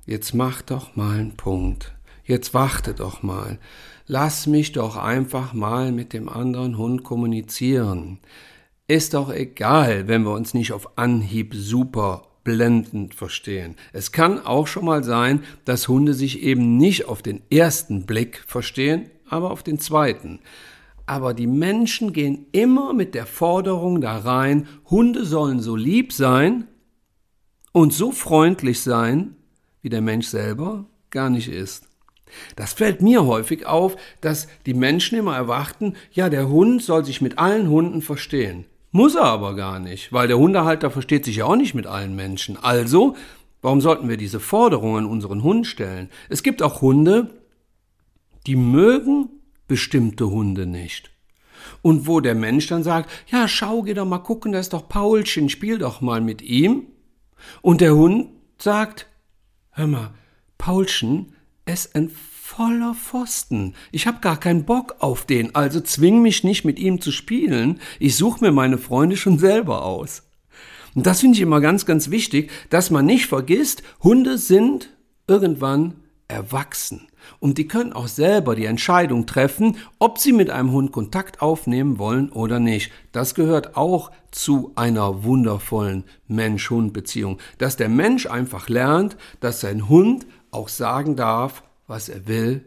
jetzt 0.07 0.33
mach 0.33 0.63
doch 0.63 0.95
mal 0.95 1.19
einen 1.19 1.37
Punkt. 1.37 1.93
Jetzt 2.23 2.55
warte 2.55 2.95
doch 2.95 3.21
mal. 3.21 3.59
Lass 4.07 4.47
mich 4.47 4.71
doch 4.71 4.97
einfach 4.97 5.53
mal 5.53 5.91
mit 5.91 6.11
dem 6.11 6.27
anderen 6.27 6.75
Hund 6.75 7.03
kommunizieren. 7.03 8.19
Ist 8.87 9.13
doch 9.13 9.31
egal, 9.31 10.07
wenn 10.07 10.23
wir 10.23 10.33
uns 10.33 10.55
nicht 10.55 10.73
auf 10.73 10.97
Anhieb 10.97 11.53
super 11.53 12.30
blendend 12.43 13.13
verstehen. 13.13 13.75
Es 13.93 14.11
kann 14.11 14.39
auch 14.39 14.67
schon 14.67 14.85
mal 14.85 15.03
sein, 15.03 15.43
dass 15.65 15.87
Hunde 15.87 16.13
sich 16.13 16.41
eben 16.41 16.77
nicht 16.77 17.07
auf 17.07 17.21
den 17.21 17.41
ersten 17.51 18.05
Blick 18.05 18.43
verstehen, 18.47 19.09
aber 19.29 19.51
auf 19.51 19.63
den 19.63 19.79
zweiten. 19.79 20.39
Aber 21.05 21.33
die 21.33 21.47
Menschen 21.47 22.13
gehen 22.13 22.45
immer 22.51 22.93
mit 22.93 23.15
der 23.15 23.25
Forderung 23.25 24.01
da 24.01 24.17
rein, 24.17 24.67
Hunde 24.89 25.25
sollen 25.25 25.59
so 25.59 25.75
lieb 25.75 26.13
sein 26.13 26.67
und 27.71 27.93
so 27.93 28.11
freundlich 28.11 28.81
sein, 28.81 29.35
wie 29.81 29.89
der 29.89 30.01
Mensch 30.01 30.27
selber 30.27 30.85
gar 31.09 31.29
nicht 31.29 31.49
ist. 31.49 31.87
Das 32.55 32.73
fällt 32.73 33.01
mir 33.01 33.25
häufig 33.25 33.65
auf, 33.65 33.97
dass 34.21 34.47
die 34.65 34.73
Menschen 34.73 35.17
immer 35.17 35.35
erwarten, 35.35 35.95
ja, 36.11 36.29
der 36.29 36.47
Hund 36.47 36.81
soll 36.81 37.03
sich 37.03 37.21
mit 37.21 37.37
allen 37.37 37.69
Hunden 37.69 38.01
verstehen. 38.01 38.65
Muss 38.91 39.15
er 39.15 39.23
aber 39.23 39.55
gar 39.55 39.79
nicht, 39.79 40.11
weil 40.11 40.27
der 40.27 40.37
Hundehalter 40.37 40.91
versteht 40.91 41.25
sich 41.25 41.37
ja 41.37 41.45
auch 41.45 41.55
nicht 41.55 41.73
mit 41.73 41.87
allen 41.87 42.15
Menschen. 42.15 42.57
Also, 42.61 43.15
warum 43.61 43.79
sollten 43.79 44.09
wir 44.09 44.17
diese 44.17 44.39
Forderungen 44.39 45.05
an 45.05 45.11
unseren 45.11 45.43
Hund 45.43 45.65
stellen? 45.65 46.09
Es 46.29 46.43
gibt 46.43 46.61
auch 46.61 46.81
Hunde, 46.81 47.29
die 48.47 48.57
mögen 48.57 49.29
bestimmte 49.67 50.29
Hunde 50.29 50.65
nicht. 50.65 51.11
Und 51.81 52.07
wo 52.07 52.19
der 52.19 52.35
Mensch 52.35 52.67
dann 52.67 52.83
sagt, 52.83 53.09
ja, 53.27 53.47
schau, 53.47 53.83
geh 53.83 53.93
doch 53.93 54.05
mal 54.05 54.19
gucken, 54.19 54.51
da 54.51 54.59
ist 54.59 54.73
doch 54.73 54.89
Paulchen, 54.89 55.47
spiel 55.47 55.77
doch 55.77 56.01
mal 56.01 56.19
mit 56.19 56.41
ihm. 56.41 56.87
Und 57.61 57.81
der 57.81 57.95
Hund 57.95 58.29
sagt, 58.57 59.07
hör 59.71 59.87
mal, 59.87 60.13
Paulchen, 60.57 61.33
ist 61.65 61.95
ein 61.95 62.09
voller 62.55 62.93
Pfosten. 62.93 63.75
Ich 63.93 64.07
hab 64.07 64.21
gar 64.21 64.37
keinen 64.37 64.65
Bock 64.65 64.95
auf 64.99 65.25
den, 65.25 65.55
also 65.55 65.79
zwing 65.79 66.21
mich 66.21 66.43
nicht 66.43 66.65
mit 66.65 66.79
ihm 66.79 66.99
zu 66.99 67.11
spielen. 67.11 67.79
Ich 67.97 68.17
suche 68.17 68.43
mir 68.43 68.51
meine 68.51 68.77
Freunde 68.77 69.15
schon 69.15 69.39
selber 69.39 69.85
aus. 69.85 70.23
Und 70.93 71.05
das 71.05 71.21
finde 71.21 71.37
ich 71.37 71.41
immer 71.41 71.61
ganz, 71.61 71.85
ganz 71.85 72.09
wichtig, 72.09 72.51
dass 72.69 72.89
man 72.89 73.05
nicht 73.05 73.27
vergisst, 73.27 73.83
Hunde 74.03 74.37
sind 74.37 74.89
irgendwann 75.27 75.93
erwachsen. 76.27 77.07
Und 77.39 77.57
die 77.57 77.69
können 77.69 77.93
auch 77.93 78.07
selber 78.07 78.55
die 78.55 78.65
Entscheidung 78.65 79.25
treffen, 79.25 79.77
ob 79.97 80.17
sie 80.17 80.33
mit 80.33 80.49
einem 80.49 80.73
Hund 80.73 80.91
Kontakt 80.91 81.41
aufnehmen 81.41 81.99
wollen 81.99 82.29
oder 82.29 82.59
nicht. 82.59 82.91
Das 83.13 83.33
gehört 83.33 83.77
auch 83.77 84.11
zu 84.31 84.73
einer 84.75 85.23
wundervollen 85.23 86.03
Mensch-Hund-Beziehung. 86.27 87.37
Dass 87.59 87.77
der 87.77 87.89
Mensch 87.89 88.25
einfach 88.25 88.67
lernt, 88.67 89.15
dass 89.39 89.61
sein 89.61 89.87
Hund 89.87 90.25
auch 90.51 90.67
sagen 90.67 91.15
darf, 91.15 91.63
was 91.91 92.07
er 92.07 92.25
will 92.25 92.63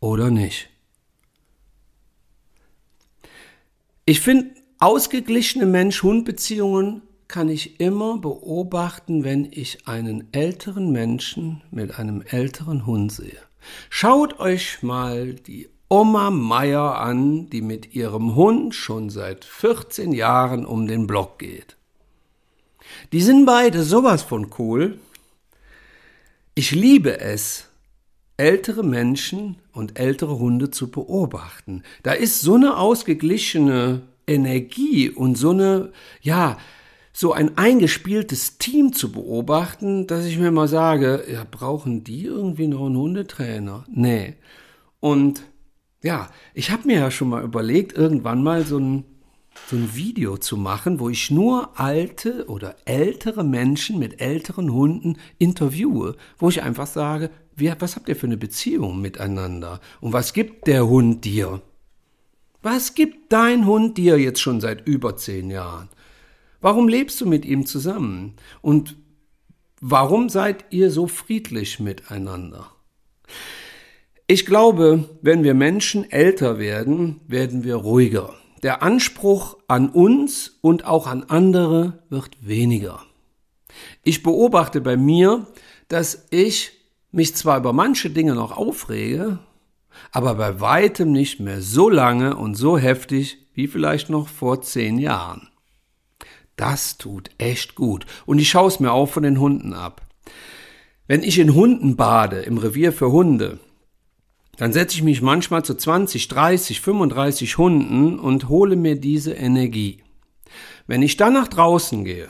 oder 0.00 0.30
nicht. 0.30 0.70
Ich 4.06 4.20
finde, 4.20 4.54
ausgeglichene 4.80 5.66
Mensch-Hund-Beziehungen 5.66 7.02
kann 7.28 7.50
ich 7.50 7.78
immer 7.78 8.16
beobachten, 8.16 9.22
wenn 9.22 9.46
ich 9.50 9.86
einen 9.86 10.32
älteren 10.32 10.92
Menschen 10.92 11.62
mit 11.70 11.98
einem 11.98 12.22
älteren 12.22 12.86
Hund 12.86 13.12
sehe. 13.12 13.38
Schaut 13.90 14.40
euch 14.40 14.82
mal 14.82 15.34
die 15.34 15.68
Oma 15.90 16.30
Meier 16.30 16.98
an, 16.98 17.50
die 17.50 17.60
mit 17.60 17.94
ihrem 17.94 18.34
Hund 18.34 18.74
schon 18.74 19.10
seit 19.10 19.44
14 19.44 20.12
Jahren 20.12 20.64
um 20.64 20.86
den 20.86 21.06
Block 21.06 21.38
geht. 21.38 21.76
Die 23.12 23.20
sind 23.20 23.44
beide 23.44 23.82
sowas 23.82 24.22
von 24.22 24.50
cool, 24.58 24.98
ich 26.54 26.70
liebe 26.70 27.20
es, 27.20 27.68
ältere 28.36 28.82
Menschen 28.82 29.56
und 29.72 29.98
ältere 29.98 30.38
Hunde 30.38 30.70
zu 30.70 30.90
beobachten. 30.90 31.82
Da 32.02 32.12
ist 32.12 32.40
so 32.40 32.54
eine 32.54 32.76
ausgeglichene 32.76 34.02
Energie 34.26 35.10
und 35.10 35.36
so 35.36 35.50
eine, 35.50 35.92
ja, 36.20 36.56
so 37.12 37.32
ein 37.32 37.56
eingespieltes 37.56 38.58
Team 38.58 38.92
zu 38.92 39.12
beobachten, 39.12 40.08
dass 40.08 40.26
ich 40.26 40.36
mir 40.36 40.50
mal 40.50 40.66
sage, 40.66 41.24
ja, 41.32 41.46
brauchen 41.48 42.02
die 42.02 42.24
irgendwie 42.24 42.66
noch 42.66 42.86
einen 42.86 42.96
Hundetrainer? 42.96 43.84
Nee. 43.88 44.34
Und 44.98 45.42
ja, 46.02 46.28
ich 46.54 46.70
habe 46.70 46.88
mir 46.88 46.98
ja 46.98 47.10
schon 47.12 47.28
mal 47.28 47.44
überlegt, 47.44 47.96
irgendwann 47.96 48.42
mal 48.42 48.64
so 48.64 48.78
ein, 48.78 49.04
so 49.68 49.76
ein 49.76 49.94
Video 49.94 50.36
zu 50.36 50.56
machen, 50.56 51.00
wo 51.00 51.08
ich 51.08 51.30
nur 51.30 51.78
alte 51.80 52.46
oder 52.48 52.76
ältere 52.84 53.44
Menschen 53.44 53.98
mit 53.98 54.20
älteren 54.20 54.72
Hunden 54.72 55.16
interviewe, 55.38 56.16
wo 56.38 56.48
ich 56.48 56.62
einfach 56.62 56.86
sage, 56.86 57.30
wie, 57.56 57.72
was 57.78 57.96
habt 57.96 58.08
ihr 58.08 58.16
für 58.16 58.26
eine 58.26 58.36
Beziehung 58.36 59.00
miteinander? 59.00 59.80
Und 60.00 60.12
was 60.12 60.32
gibt 60.32 60.66
der 60.66 60.86
Hund 60.86 61.24
dir? 61.24 61.62
Was 62.62 62.94
gibt 62.94 63.32
dein 63.32 63.66
Hund 63.66 63.98
dir 63.98 64.18
jetzt 64.18 64.40
schon 64.40 64.60
seit 64.60 64.86
über 64.86 65.16
zehn 65.16 65.50
Jahren? 65.50 65.88
Warum 66.60 66.88
lebst 66.88 67.20
du 67.20 67.26
mit 67.26 67.44
ihm 67.44 67.66
zusammen? 67.66 68.34
Und 68.62 68.96
warum 69.80 70.30
seid 70.30 70.64
ihr 70.70 70.90
so 70.90 71.06
friedlich 71.06 71.78
miteinander? 71.78 72.70
Ich 74.26 74.46
glaube, 74.46 75.04
wenn 75.20 75.44
wir 75.44 75.52
Menschen 75.52 76.10
älter 76.10 76.58
werden, 76.58 77.20
werden 77.28 77.64
wir 77.64 77.76
ruhiger. 77.76 78.34
Der 78.64 78.82
Anspruch 78.82 79.58
an 79.68 79.90
uns 79.90 80.56
und 80.62 80.86
auch 80.86 81.06
an 81.06 81.24
andere 81.24 82.02
wird 82.08 82.30
weniger. 82.40 83.02
Ich 84.02 84.22
beobachte 84.22 84.80
bei 84.80 84.96
mir, 84.96 85.46
dass 85.88 86.26
ich 86.30 86.72
mich 87.12 87.36
zwar 87.36 87.58
über 87.58 87.74
manche 87.74 88.08
Dinge 88.08 88.34
noch 88.34 88.56
aufrege, 88.56 89.38
aber 90.12 90.36
bei 90.36 90.62
weitem 90.62 91.12
nicht 91.12 91.40
mehr 91.40 91.60
so 91.60 91.90
lange 91.90 92.36
und 92.36 92.54
so 92.54 92.78
heftig 92.78 93.36
wie 93.52 93.66
vielleicht 93.66 94.08
noch 94.08 94.28
vor 94.28 94.62
zehn 94.62 94.98
Jahren. 94.98 95.50
Das 96.56 96.96
tut 96.96 97.32
echt 97.36 97.74
gut. 97.74 98.06
Und 98.24 98.38
ich 98.38 98.48
schaue 98.48 98.68
es 98.68 98.80
mir 98.80 98.92
auch 98.92 99.10
von 99.10 99.24
den 99.24 99.40
Hunden 99.40 99.74
ab. 99.74 100.00
Wenn 101.06 101.22
ich 101.22 101.38
in 101.38 101.54
Hunden 101.54 101.96
bade, 101.96 102.40
im 102.40 102.56
Revier 102.56 102.94
für 102.94 103.12
Hunde, 103.12 103.58
dann 104.56 104.72
setze 104.72 104.96
ich 104.96 105.02
mich 105.02 105.22
manchmal 105.22 105.64
zu 105.64 105.74
20, 105.74 106.28
30, 106.28 106.80
35 106.80 107.58
Hunden 107.58 108.18
und 108.18 108.48
hole 108.48 108.76
mir 108.76 108.96
diese 108.96 109.32
Energie. 109.32 110.02
Wenn 110.86 111.02
ich 111.02 111.16
dann 111.16 111.32
nach 111.32 111.48
draußen 111.48 112.04
gehe 112.04 112.28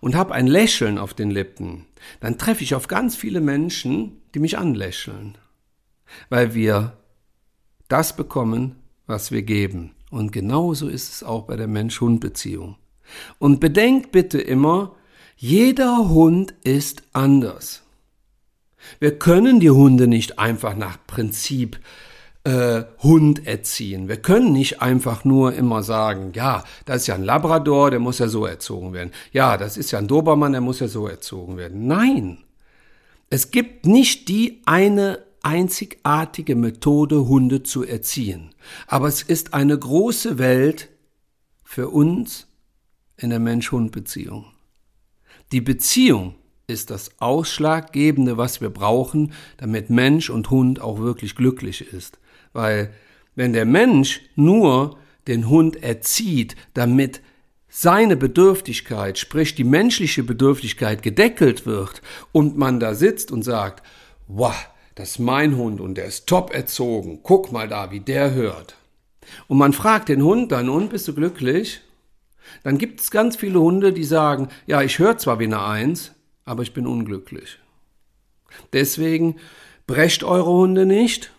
und 0.00 0.14
habe 0.14 0.34
ein 0.34 0.46
Lächeln 0.46 0.98
auf 0.98 1.14
den 1.14 1.30
Lippen, 1.30 1.86
dann 2.20 2.38
treffe 2.38 2.62
ich 2.62 2.74
auf 2.74 2.88
ganz 2.88 3.16
viele 3.16 3.40
Menschen, 3.40 4.20
die 4.34 4.40
mich 4.40 4.58
anlächeln 4.58 5.36
weil 6.28 6.54
wir 6.54 6.96
das 7.88 8.16
bekommen, 8.16 8.76
was 9.06 9.30
wir 9.30 9.42
geben. 9.42 9.94
Und 10.10 10.32
genauso 10.32 10.88
ist 10.88 11.12
es 11.12 11.22
auch 11.22 11.44
bei 11.44 11.56
der 11.56 11.68
Mensch-Hund-Beziehung. 11.68 12.76
Und 13.38 13.60
bedenkt 13.60 14.12
bitte 14.12 14.40
immer, 14.40 14.94
jeder 15.36 16.08
Hund 16.08 16.54
ist 16.64 17.02
anders. 17.12 17.82
Wir 19.00 19.18
können 19.18 19.60
die 19.60 19.70
Hunde 19.70 20.06
nicht 20.06 20.38
einfach 20.38 20.76
nach 20.76 20.98
Prinzip 21.06 21.78
äh, 22.44 22.84
Hund 23.02 23.46
erziehen. 23.46 24.08
Wir 24.08 24.16
können 24.16 24.52
nicht 24.52 24.80
einfach 24.80 25.24
nur 25.24 25.52
immer 25.54 25.82
sagen, 25.82 26.32
ja, 26.34 26.64
das 26.84 27.02
ist 27.02 27.06
ja 27.08 27.14
ein 27.14 27.24
Labrador, 27.24 27.90
der 27.90 28.00
muss 28.00 28.18
ja 28.18 28.28
so 28.28 28.46
erzogen 28.46 28.92
werden. 28.92 29.12
Ja, 29.32 29.56
das 29.56 29.76
ist 29.76 29.90
ja 29.90 29.98
ein 29.98 30.08
Dobermann, 30.08 30.52
der 30.52 30.60
muss 30.60 30.80
ja 30.80 30.88
so 30.88 31.06
erzogen 31.06 31.56
werden. 31.56 31.86
Nein, 31.86 32.38
es 33.30 33.50
gibt 33.50 33.86
nicht 33.86 34.28
die 34.28 34.62
eine 34.64 35.18
einzigartige 35.42 36.56
Methode, 36.56 37.28
Hunde 37.28 37.62
zu 37.62 37.84
erziehen. 37.84 38.54
Aber 38.86 39.08
es 39.08 39.22
ist 39.22 39.54
eine 39.54 39.78
große 39.78 40.38
Welt 40.38 40.88
für 41.64 41.88
uns 41.88 42.46
in 43.16 43.30
der 43.30 43.38
Mensch-Hund-Beziehung. 43.38 44.46
Die 45.52 45.60
Beziehung 45.60 46.34
ist 46.68 46.90
das 46.90 47.18
Ausschlaggebende, 47.18 48.36
was 48.36 48.60
wir 48.60 48.68
brauchen, 48.68 49.32
damit 49.56 49.88
Mensch 49.88 50.28
und 50.28 50.50
Hund 50.50 50.82
auch 50.82 50.98
wirklich 50.98 51.34
glücklich 51.34 51.92
ist. 51.94 52.18
Weil 52.52 52.92
wenn 53.34 53.54
der 53.54 53.64
Mensch 53.64 54.20
nur 54.36 54.98
den 55.28 55.48
Hund 55.48 55.82
erzieht, 55.82 56.56
damit 56.74 57.22
seine 57.70 58.16
Bedürftigkeit, 58.16 59.18
sprich 59.18 59.54
die 59.54 59.64
menschliche 59.64 60.22
Bedürftigkeit 60.22 61.02
gedeckelt 61.02 61.64
wird 61.64 62.02
und 62.32 62.58
man 62.58 62.80
da 62.80 62.94
sitzt 62.94 63.32
und 63.32 63.42
sagt, 63.42 63.82
wow, 64.26 64.54
das 64.94 65.12
ist 65.12 65.18
mein 65.20 65.56
Hund 65.56 65.80
und 65.80 65.94
der 65.94 66.04
ist 66.04 66.26
top 66.26 66.52
erzogen. 66.52 67.20
Guck 67.22 67.50
mal 67.50 67.68
da, 67.68 67.90
wie 67.90 68.00
der 68.00 68.34
hört. 68.34 68.76
Und 69.46 69.56
man 69.56 69.72
fragt 69.72 70.10
den 70.10 70.22
Hund 70.22 70.52
dann, 70.52 70.68
und 70.68 70.90
bist 70.90 71.08
du 71.08 71.14
glücklich? 71.14 71.80
Dann 72.62 72.76
gibt 72.76 73.00
es 73.00 73.10
ganz 73.10 73.36
viele 73.36 73.60
Hunde, 73.60 73.94
die 73.94 74.04
sagen, 74.04 74.48
ja, 74.66 74.82
ich 74.82 74.98
höre 74.98 75.16
zwar 75.16 75.38
wie 75.38 75.44
eine 75.44 75.62
Eins, 75.62 76.12
aber 76.48 76.62
ich 76.62 76.72
bin 76.72 76.86
unglücklich. 76.86 77.58
Deswegen 78.72 79.36
brecht 79.86 80.24
eure 80.24 80.50
Hunde 80.50 80.86
nicht, 80.86 81.30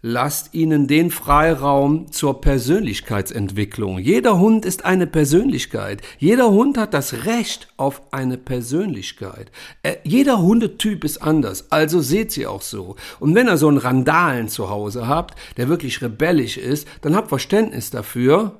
lasst 0.00 0.54
ihnen 0.54 0.88
den 0.88 1.10
Freiraum 1.10 2.10
zur 2.10 2.40
Persönlichkeitsentwicklung. 2.40 3.98
Jeder 3.98 4.38
Hund 4.38 4.64
ist 4.64 4.84
eine 4.84 5.06
Persönlichkeit. 5.06 6.02
Jeder 6.18 6.50
Hund 6.50 6.78
hat 6.78 6.94
das 6.94 7.24
Recht 7.26 7.68
auf 7.76 8.02
eine 8.10 8.38
Persönlichkeit. 8.38 9.52
Äh, 9.82 9.96
jeder 10.02 10.40
Hundetyp 10.40 11.04
ist 11.04 11.18
anders, 11.18 11.70
also 11.70 12.00
seht 12.00 12.32
sie 12.32 12.46
auch 12.46 12.62
so. 12.62 12.96
Und 13.20 13.34
wenn 13.34 13.48
ihr 13.48 13.58
so 13.58 13.68
einen 13.68 13.78
Randalen 13.78 14.48
zu 14.48 14.70
Hause 14.70 15.06
habt, 15.06 15.38
der 15.56 15.68
wirklich 15.68 16.00
rebellisch 16.00 16.56
ist, 16.56 16.88
dann 17.02 17.14
habt 17.14 17.28
Verständnis 17.28 17.90
dafür, 17.90 18.58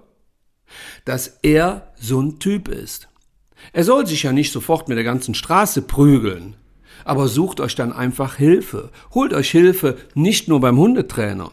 dass 1.04 1.38
er 1.42 1.92
so 1.96 2.20
ein 2.20 2.38
Typ 2.38 2.68
ist. 2.68 3.08
Er 3.72 3.85
soll 3.85 4.07
sich 4.07 4.22
ja 4.22 4.33
nicht 4.33 4.53
sofort 4.53 4.88
mit 4.88 4.96
der 4.96 5.05
ganzen 5.05 5.35
Straße 5.35 5.83
prügeln 5.83 6.57
aber 7.05 7.29
sucht 7.29 7.61
euch 7.61 7.75
dann 7.75 7.92
einfach 7.92 8.37
Hilfe. 8.37 8.90
Holt 9.12 9.33
euch 9.33 9.51
Hilfe 9.51 9.96
nicht 10.14 10.48
nur 10.48 10.61
beim 10.61 10.79
Hundetrainer. 10.79 11.51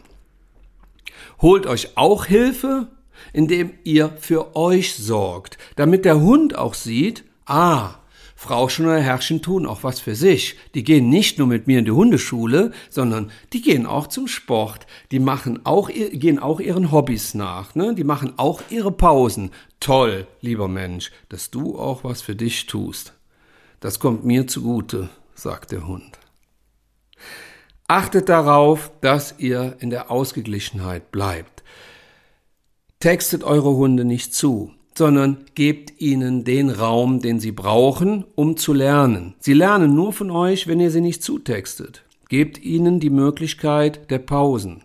Holt 1.40 1.66
euch 1.66 1.96
auch 1.96 2.26
Hilfe, 2.26 2.88
indem 3.32 3.70
ihr 3.84 4.10
für 4.18 4.56
euch 4.56 4.94
sorgt, 4.94 5.58
damit 5.76 6.04
der 6.04 6.20
Hund 6.20 6.56
auch 6.56 6.74
sieht, 6.74 7.24
ah, 7.46 7.94
Frauchen 8.36 8.86
oder 8.86 8.98
Herrchen 8.98 9.42
tun 9.42 9.66
auch 9.66 9.82
was 9.82 10.00
für 10.00 10.14
sich. 10.14 10.56
Die 10.74 10.82
gehen 10.82 11.10
nicht 11.10 11.38
nur 11.38 11.46
mit 11.46 11.66
mir 11.66 11.80
in 11.80 11.84
die 11.84 11.90
Hundeschule, 11.90 12.72
sondern 12.88 13.30
die 13.52 13.60
gehen 13.60 13.84
auch 13.84 14.06
zum 14.06 14.28
Sport. 14.28 14.86
Die 15.10 15.18
machen 15.18 15.60
auch, 15.64 15.90
gehen 15.90 16.38
auch 16.38 16.58
ihren 16.58 16.90
Hobbys 16.90 17.34
nach. 17.34 17.74
Ne? 17.74 17.94
Die 17.94 18.04
machen 18.04 18.32
auch 18.38 18.62
ihre 18.70 18.92
Pausen. 18.92 19.50
Toll, 19.80 20.26
lieber 20.40 20.68
Mensch, 20.68 21.10
dass 21.28 21.50
du 21.50 21.78
auch 21.78 22.04
was 22.04 22.22
für 22.22 22.36
dich 22.36 22.66
tust. 22.66 23.14
Das 23.80 23.98
kommt 23.98 24.24
mir 24.24 24.46
zugute 24.46 25.08
sagt 25.40 25.72
der 25.72 25.86
Hund. 25.86 26.18
Achtet 27.88 28.28
darauf, 28.28 28.92
dass 29.00 29.34
ihr 29.38 29.76
in 29.80 29.90
der 29.90 30.10
Ausgeglichenheit 30.10 31.10
bleibt. 31.10 31.64
Textet 33.00 33.42
eure 33.42 33.74
Hunde 33.74 34.04
nicht 34.04 34.34
zu, 34.34 34.72
sondern 34.96 35.44
gebt 35.54 36.00
ihnen 36.00 36.44
den 36.44 36.70
Raum, 36.70 37.20
den 37.20 37.40
sie 37.40 37.52
brauchen, 37.52 38.24
um 38.34 38.56
zu 38.56 38.72
lernen. 38.72 39.34
Sie 39.40 39.54
lernen 39.54 39.94
nur 39.94 40.12
von 40.12 40.30
euch, 40.30 40.66
wenn 40.66 40.78
ihr 40.78 40.90
sie 40.90 41.00
nicht 41.00 41.22
zutextet. 41.22 42.04
Gebt 42.28 42.62
ihnen 42.62 43.00
die 43.00 43.10
Möglichkeit 43.10 44.10
der 44.10 44.18
Pausen. 44.18 44.82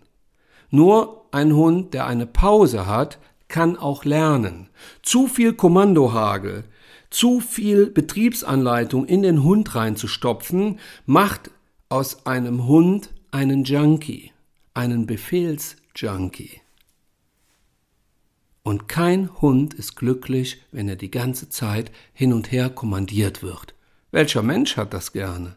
Nur 0.71 1.25
ein 1.31 1.53
Hund, 1.53 1.93
der 1.93 2.07
eine 2.07 2.25
Pause 2.25 2.87
hat, 2.87 3.19
kann 3.55 3.77
auch 3.77 4.03
lernen. 4.03 4.67
Zu 5.01 5.27
viel 5.27 5.53
Kommandohagel, 5.53 6.65
zu 7.09 7.39
viel 7.39 7.89
Betriebsanleitung 7.89 9.05
in 9.05 9.21
den 9.21 9.43
Hund 9.43 9.75
reinzustopfen, 9.75 10.77
macht 11.05 11.51
aus 11.87 12.25
einem 12.25 12.67
Hund 12.67 13.13
einen 13.31 13.63
Junkie, 13.63 14.33
einen 14.73 15.05
Befehlsjunkie. 15.05 16.59
Und 18.61 18.89
kein 18.89 19.29
Hund 19.39 19.73
ist 19.73 19.95
glücklich, 19.95 20.61
wenn 20.73 20.89
er 20.89 20.97
die 20.97 21.11
ganze 21.11 21.47
Zeit 21.47 21.93
hin 22.11 22.33
und 22.33 22.51
her 22.51 22.69
kommandiert 22.69 23.41
wird. 23.41 23.73
Welcher 24.11 24.43
Mensch 24.43 24.75
hat 24.75 24.93
das 24.93 25.13
gerne? 25.13 25.55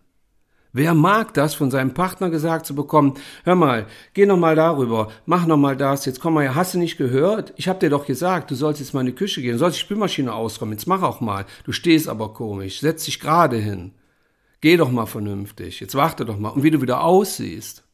Wer 0.73 0.93
mag 0.93 1.33
das, 1.33 1.55
von 1.55 1.71
seinem 1.71 1.95
Partner 1.95 2.29
gesagt 2.29 2.67
zu 2.67 2.75
bekommen, 2.75 3.15
hör 3.45 3.55
mal, 3.55 3.87
geh 4.13 4.27
noch 4.27 4.37
mal 4.37 4.55
darüber, 4.55 5.11
mach 5.25 5.47
noch 5.47 5.57
mal 5.57 5.77
das, 5.77 6.05
jetzt 6.05 6.21
komm 6.21 6.35
mal 6.35 6.43
her, 6.43 6.55
hast 6.55 6.75
du 6.75 6.79
nicht 6.79 6.99
gehört? 6.99 7.55
Ich 7.57 7.69
hab 7.69 7.81
dir 7.81 7.89
doch 7.89 8.05
gesagt, 8.05 8.51
du 8.51 8.55
sollst 8.55 8.81
jetzt 8.81 8.93
mal 8.93 9.01
in 9.01 9.07
die 9.07 9.15
Küche 9.15 9.41
gehen, 9.41 9.53
du 9.53 9.59
sollst 9.59 9.79
die 9.79 9.83
Spülmaschine 9.83 10.33
ausräumen, 10.33 10.75
jetzt 10.75 10.87
mach 10.87 11.03
auch 11.03 11.21
mal. 11.21 11.47
Du 11.65 11.73
stehst 11.73 12.09
aber 12.09 12.35
komisch, 12.35 12.81
setz 12.81 13.05
dich 13.05 13.19
gerade 13.19 13.57
hin. 13.57 13.93
Geh 14.61 14.77
doch 14.77 14.91
mal 14.91 15.07
vernünftig, 15.07 15.81
jetzt 15.81 15.95
warte 15.95 16.25
doch 16.25 16.39
mal. 16.39 16.51
Und 16.51 16.63
wie 16.63 16.71
du 16.71 16.83
wieder 16.83 17.03
aussiehst. 17.03 17.85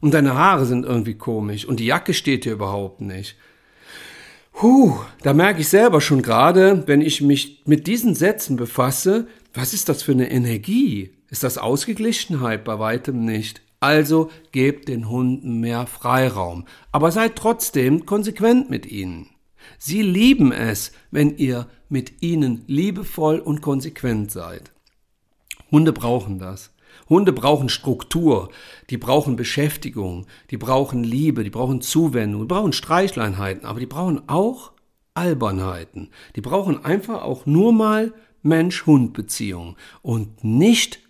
Und 0.00 0.14
deine 0.14 0.34
Haare 0.34 0.66
sind 0.66 0.86
irgendwie 0.86 1.14
komisch 1.14 1.64
und 1.64 1.80
die 1.80 1.86
Jacke 1.86 2.14
steht 2.14 2.44
dir 2.44 2.52
überhaupt 2.52 3.00
nicht. 3.00 3.36
Huh, 4.62 4.98
da 5.22 5.32
merke 5.32 5.60
ich 5.60 5.68
selber 5.68 6.00
schon 6.00 6.22
gerade, 6.22 6.84
wenn 6.86 7.00
ich 7.00 7.22
mich 7.22 7.62
mit 7.66 7.86
diesen 7.86 8.14
Sätzen 8.14 8.56
befasse, 8.56 9.26
was 9.54 9.74
ist 9.74 9.88
das 9.88 10.02
für 10.02 10.12
eine 10.12 10.30
Energie? 10.30 11.12
Ist 11.30 11.44
das 11.44 11.58
Ausgeglichenheit? 11.58 12.64
Bei 12.64 12.78
weitem 12.78 13.24
nicht. 13.24 13.62
Also 13.78 14.30
gebt 14.52 14.88
den 14.88 15.08
Hunden 15.08 15.60
mehr 15.60 15.86
Freiraum, 15.86 16.66
aber 16.92 17.10
seid 17.12 17.36
trotzdem 17.36 18.04
konsequent 18.04 18.68
mit 18.68 18.84
ihnen. 18.84 19.30
Sie 19.78 20.02
lieben 20.02 20.52
es, 20.52 20.92
wenn 21.10 21.38
ihr 21.38 21.66
mit 21.88 22.22
ihnen 22.22 22.64
liebevoll 22.66 23.38
und 23.38 23.62
konsequent 23.62 24.30
seid. 24.30 24.70
Hunde 25.70 25.92
brauchen 25.92 26.38
das. 26.38 26.72
Hunde 27.08 27.32
brauchen 27.32 27.68
Struktur, 27.68 28.50
die 28.90 28.98
brauchen 28.98 29.36
Beschäftigung, 29.36 30.26
die 30.50 30.56
brauchen 30.56 31.02
Liebe, 31.02 31.44
die 31.44 31.50
brauchen 31.50 31.80
Zuwendung, 31.80 32.42
die 32.42 32.48
brauchen 32.48 32.72
Streichleinheiten, 32.72 33.64
aber 33.64 33.80
die 33.80 33.86
brauchen 33.86 34.28
auch 34.28 34.72
Albernheiten. 35.14 36.10
Die 36.36 36.40
brauchen 36.40 36.84
einfach 36.84 37.22
auch 37.22 37.46
nur 37.46 37.72
mal 37.72 38.12
Mensch-Hund-Beziehungen 38.42 39.76
und 40.02 40.44
nicht 40.44 41.00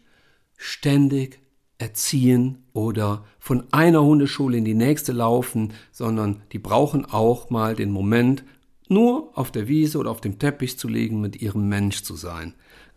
ständig 0.61 1.41
erziehen 1.79 2.59
oder 2.75 3.25
von 3.39 3.65
einer 3.73 4.03
Hundeschule 4.03 4.59
in 4.59 4.67
die 4.67 4.75
nächste 4.75 5.13
laufen, 5.13 5.73
sondern 5.91 6.43
die 6.53 6.59
brauchen 6.59 7.07
auch 7.07 7.49
mal 7.49 7.75
den 7.75 7.91
Moment, 7.91 8.45
nur 8.87 9.31
auf 9.39 9.51
der 9.51 9.69
Wiese 9.69 9.99
oder 9.99 10.11
auf 10.11 10.21
dem 10.21 10.39
Teppich 10.39 10.79
zu 10.79 10.87
liegen, 10.87 11.23
mit 11.23 11.41
ihrem 11.41 11.69
Mensch 11.69 12.03
zu 12.03 12.15
sein. 12.15 12.55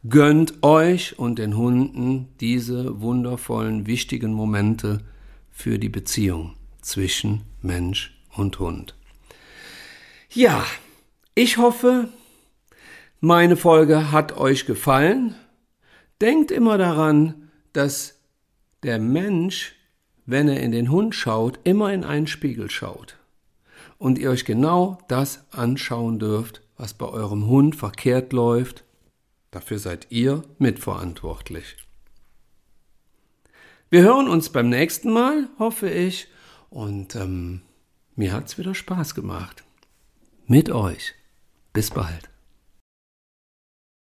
Gönnt 0.10 0.62
euch 0.62 1.18
und 1.18 1.40
den 1.40 1.56
Hunden 1.56 2.28
diese 2.42 3.00
wundervollen, 3.00 3.88
wichtigen 3.88 4.34
Momente 4.34 4.98
für 5.50 5.80
die 5.80 5.90
Beziehung 5.90 6.56
zwischen 6.82 7.44
Mensch 7.62 8.22
und 8.36 8.60
Hund. 8.60 8.96
Ja, 10.30 10.66
ich 11.36 11.58
hoffe, 11.58 12.10
meine 13.22 13.56
Folge 13.56 14.12
hat 14.12 14.36
euch 14.36 14.66
gefallen. 14.66 15.36
Denkt 16.20 16.52
immer 16.52 16.78
daran, 16.78 17.44
dass 17.74 18.20
der 18.84 19.00
Mensch, 19.00 19.76
wenn 20.26 20.48
er 20.48 20.62
in 20.62 20.72
den 20.72 20.90
Hund 20.90 21.16
schaut, 21.16 21.60
immer 21.64 21.94
in 21.94 22.04
einen 22.04 22.28
Spiegel 22.28 22.70
schaut. 22.70 23.18
Und 23.98 24.18
ihr 24.18 24.30
euch 24.30 24.46
genau 24.46 24.98
das 25.08 25.46
anschauen 25.52 26.20
dürft, 26.20 26.62
was 26.78 26.94
bei 26.94 27.06
eurem 27.06 27.48
Hund 27.48 27.76
verkehrt 27.76 28.34
läuft 28.34 28.84
Dafür 29.54 29.78
seid 29.78 30.08
ihr 30.10 30.42
mitverantwortlich. 30.58 31.78
Wir 33.92 34.02
hören 34.02 34.28
uns 34.28 34.50
beim 34.50 34.68
nächsten 34.68 35.12
Mal, 35.12 35.48
hoffe 35.60 35.88
ich. 35.88 36.28
Und 36.72 37.16
ähm, 37.16 37.62
mir 38.16 38.34
hat's 38.34 38.58
wieder 38.58 38.74
Spaß 38.74 39.14
gemacht. 39.14 39.64
Mit 40.48 40.72
euch. 40.72 41.14
Bis 41.72 41.92
bald. 41.92 42.33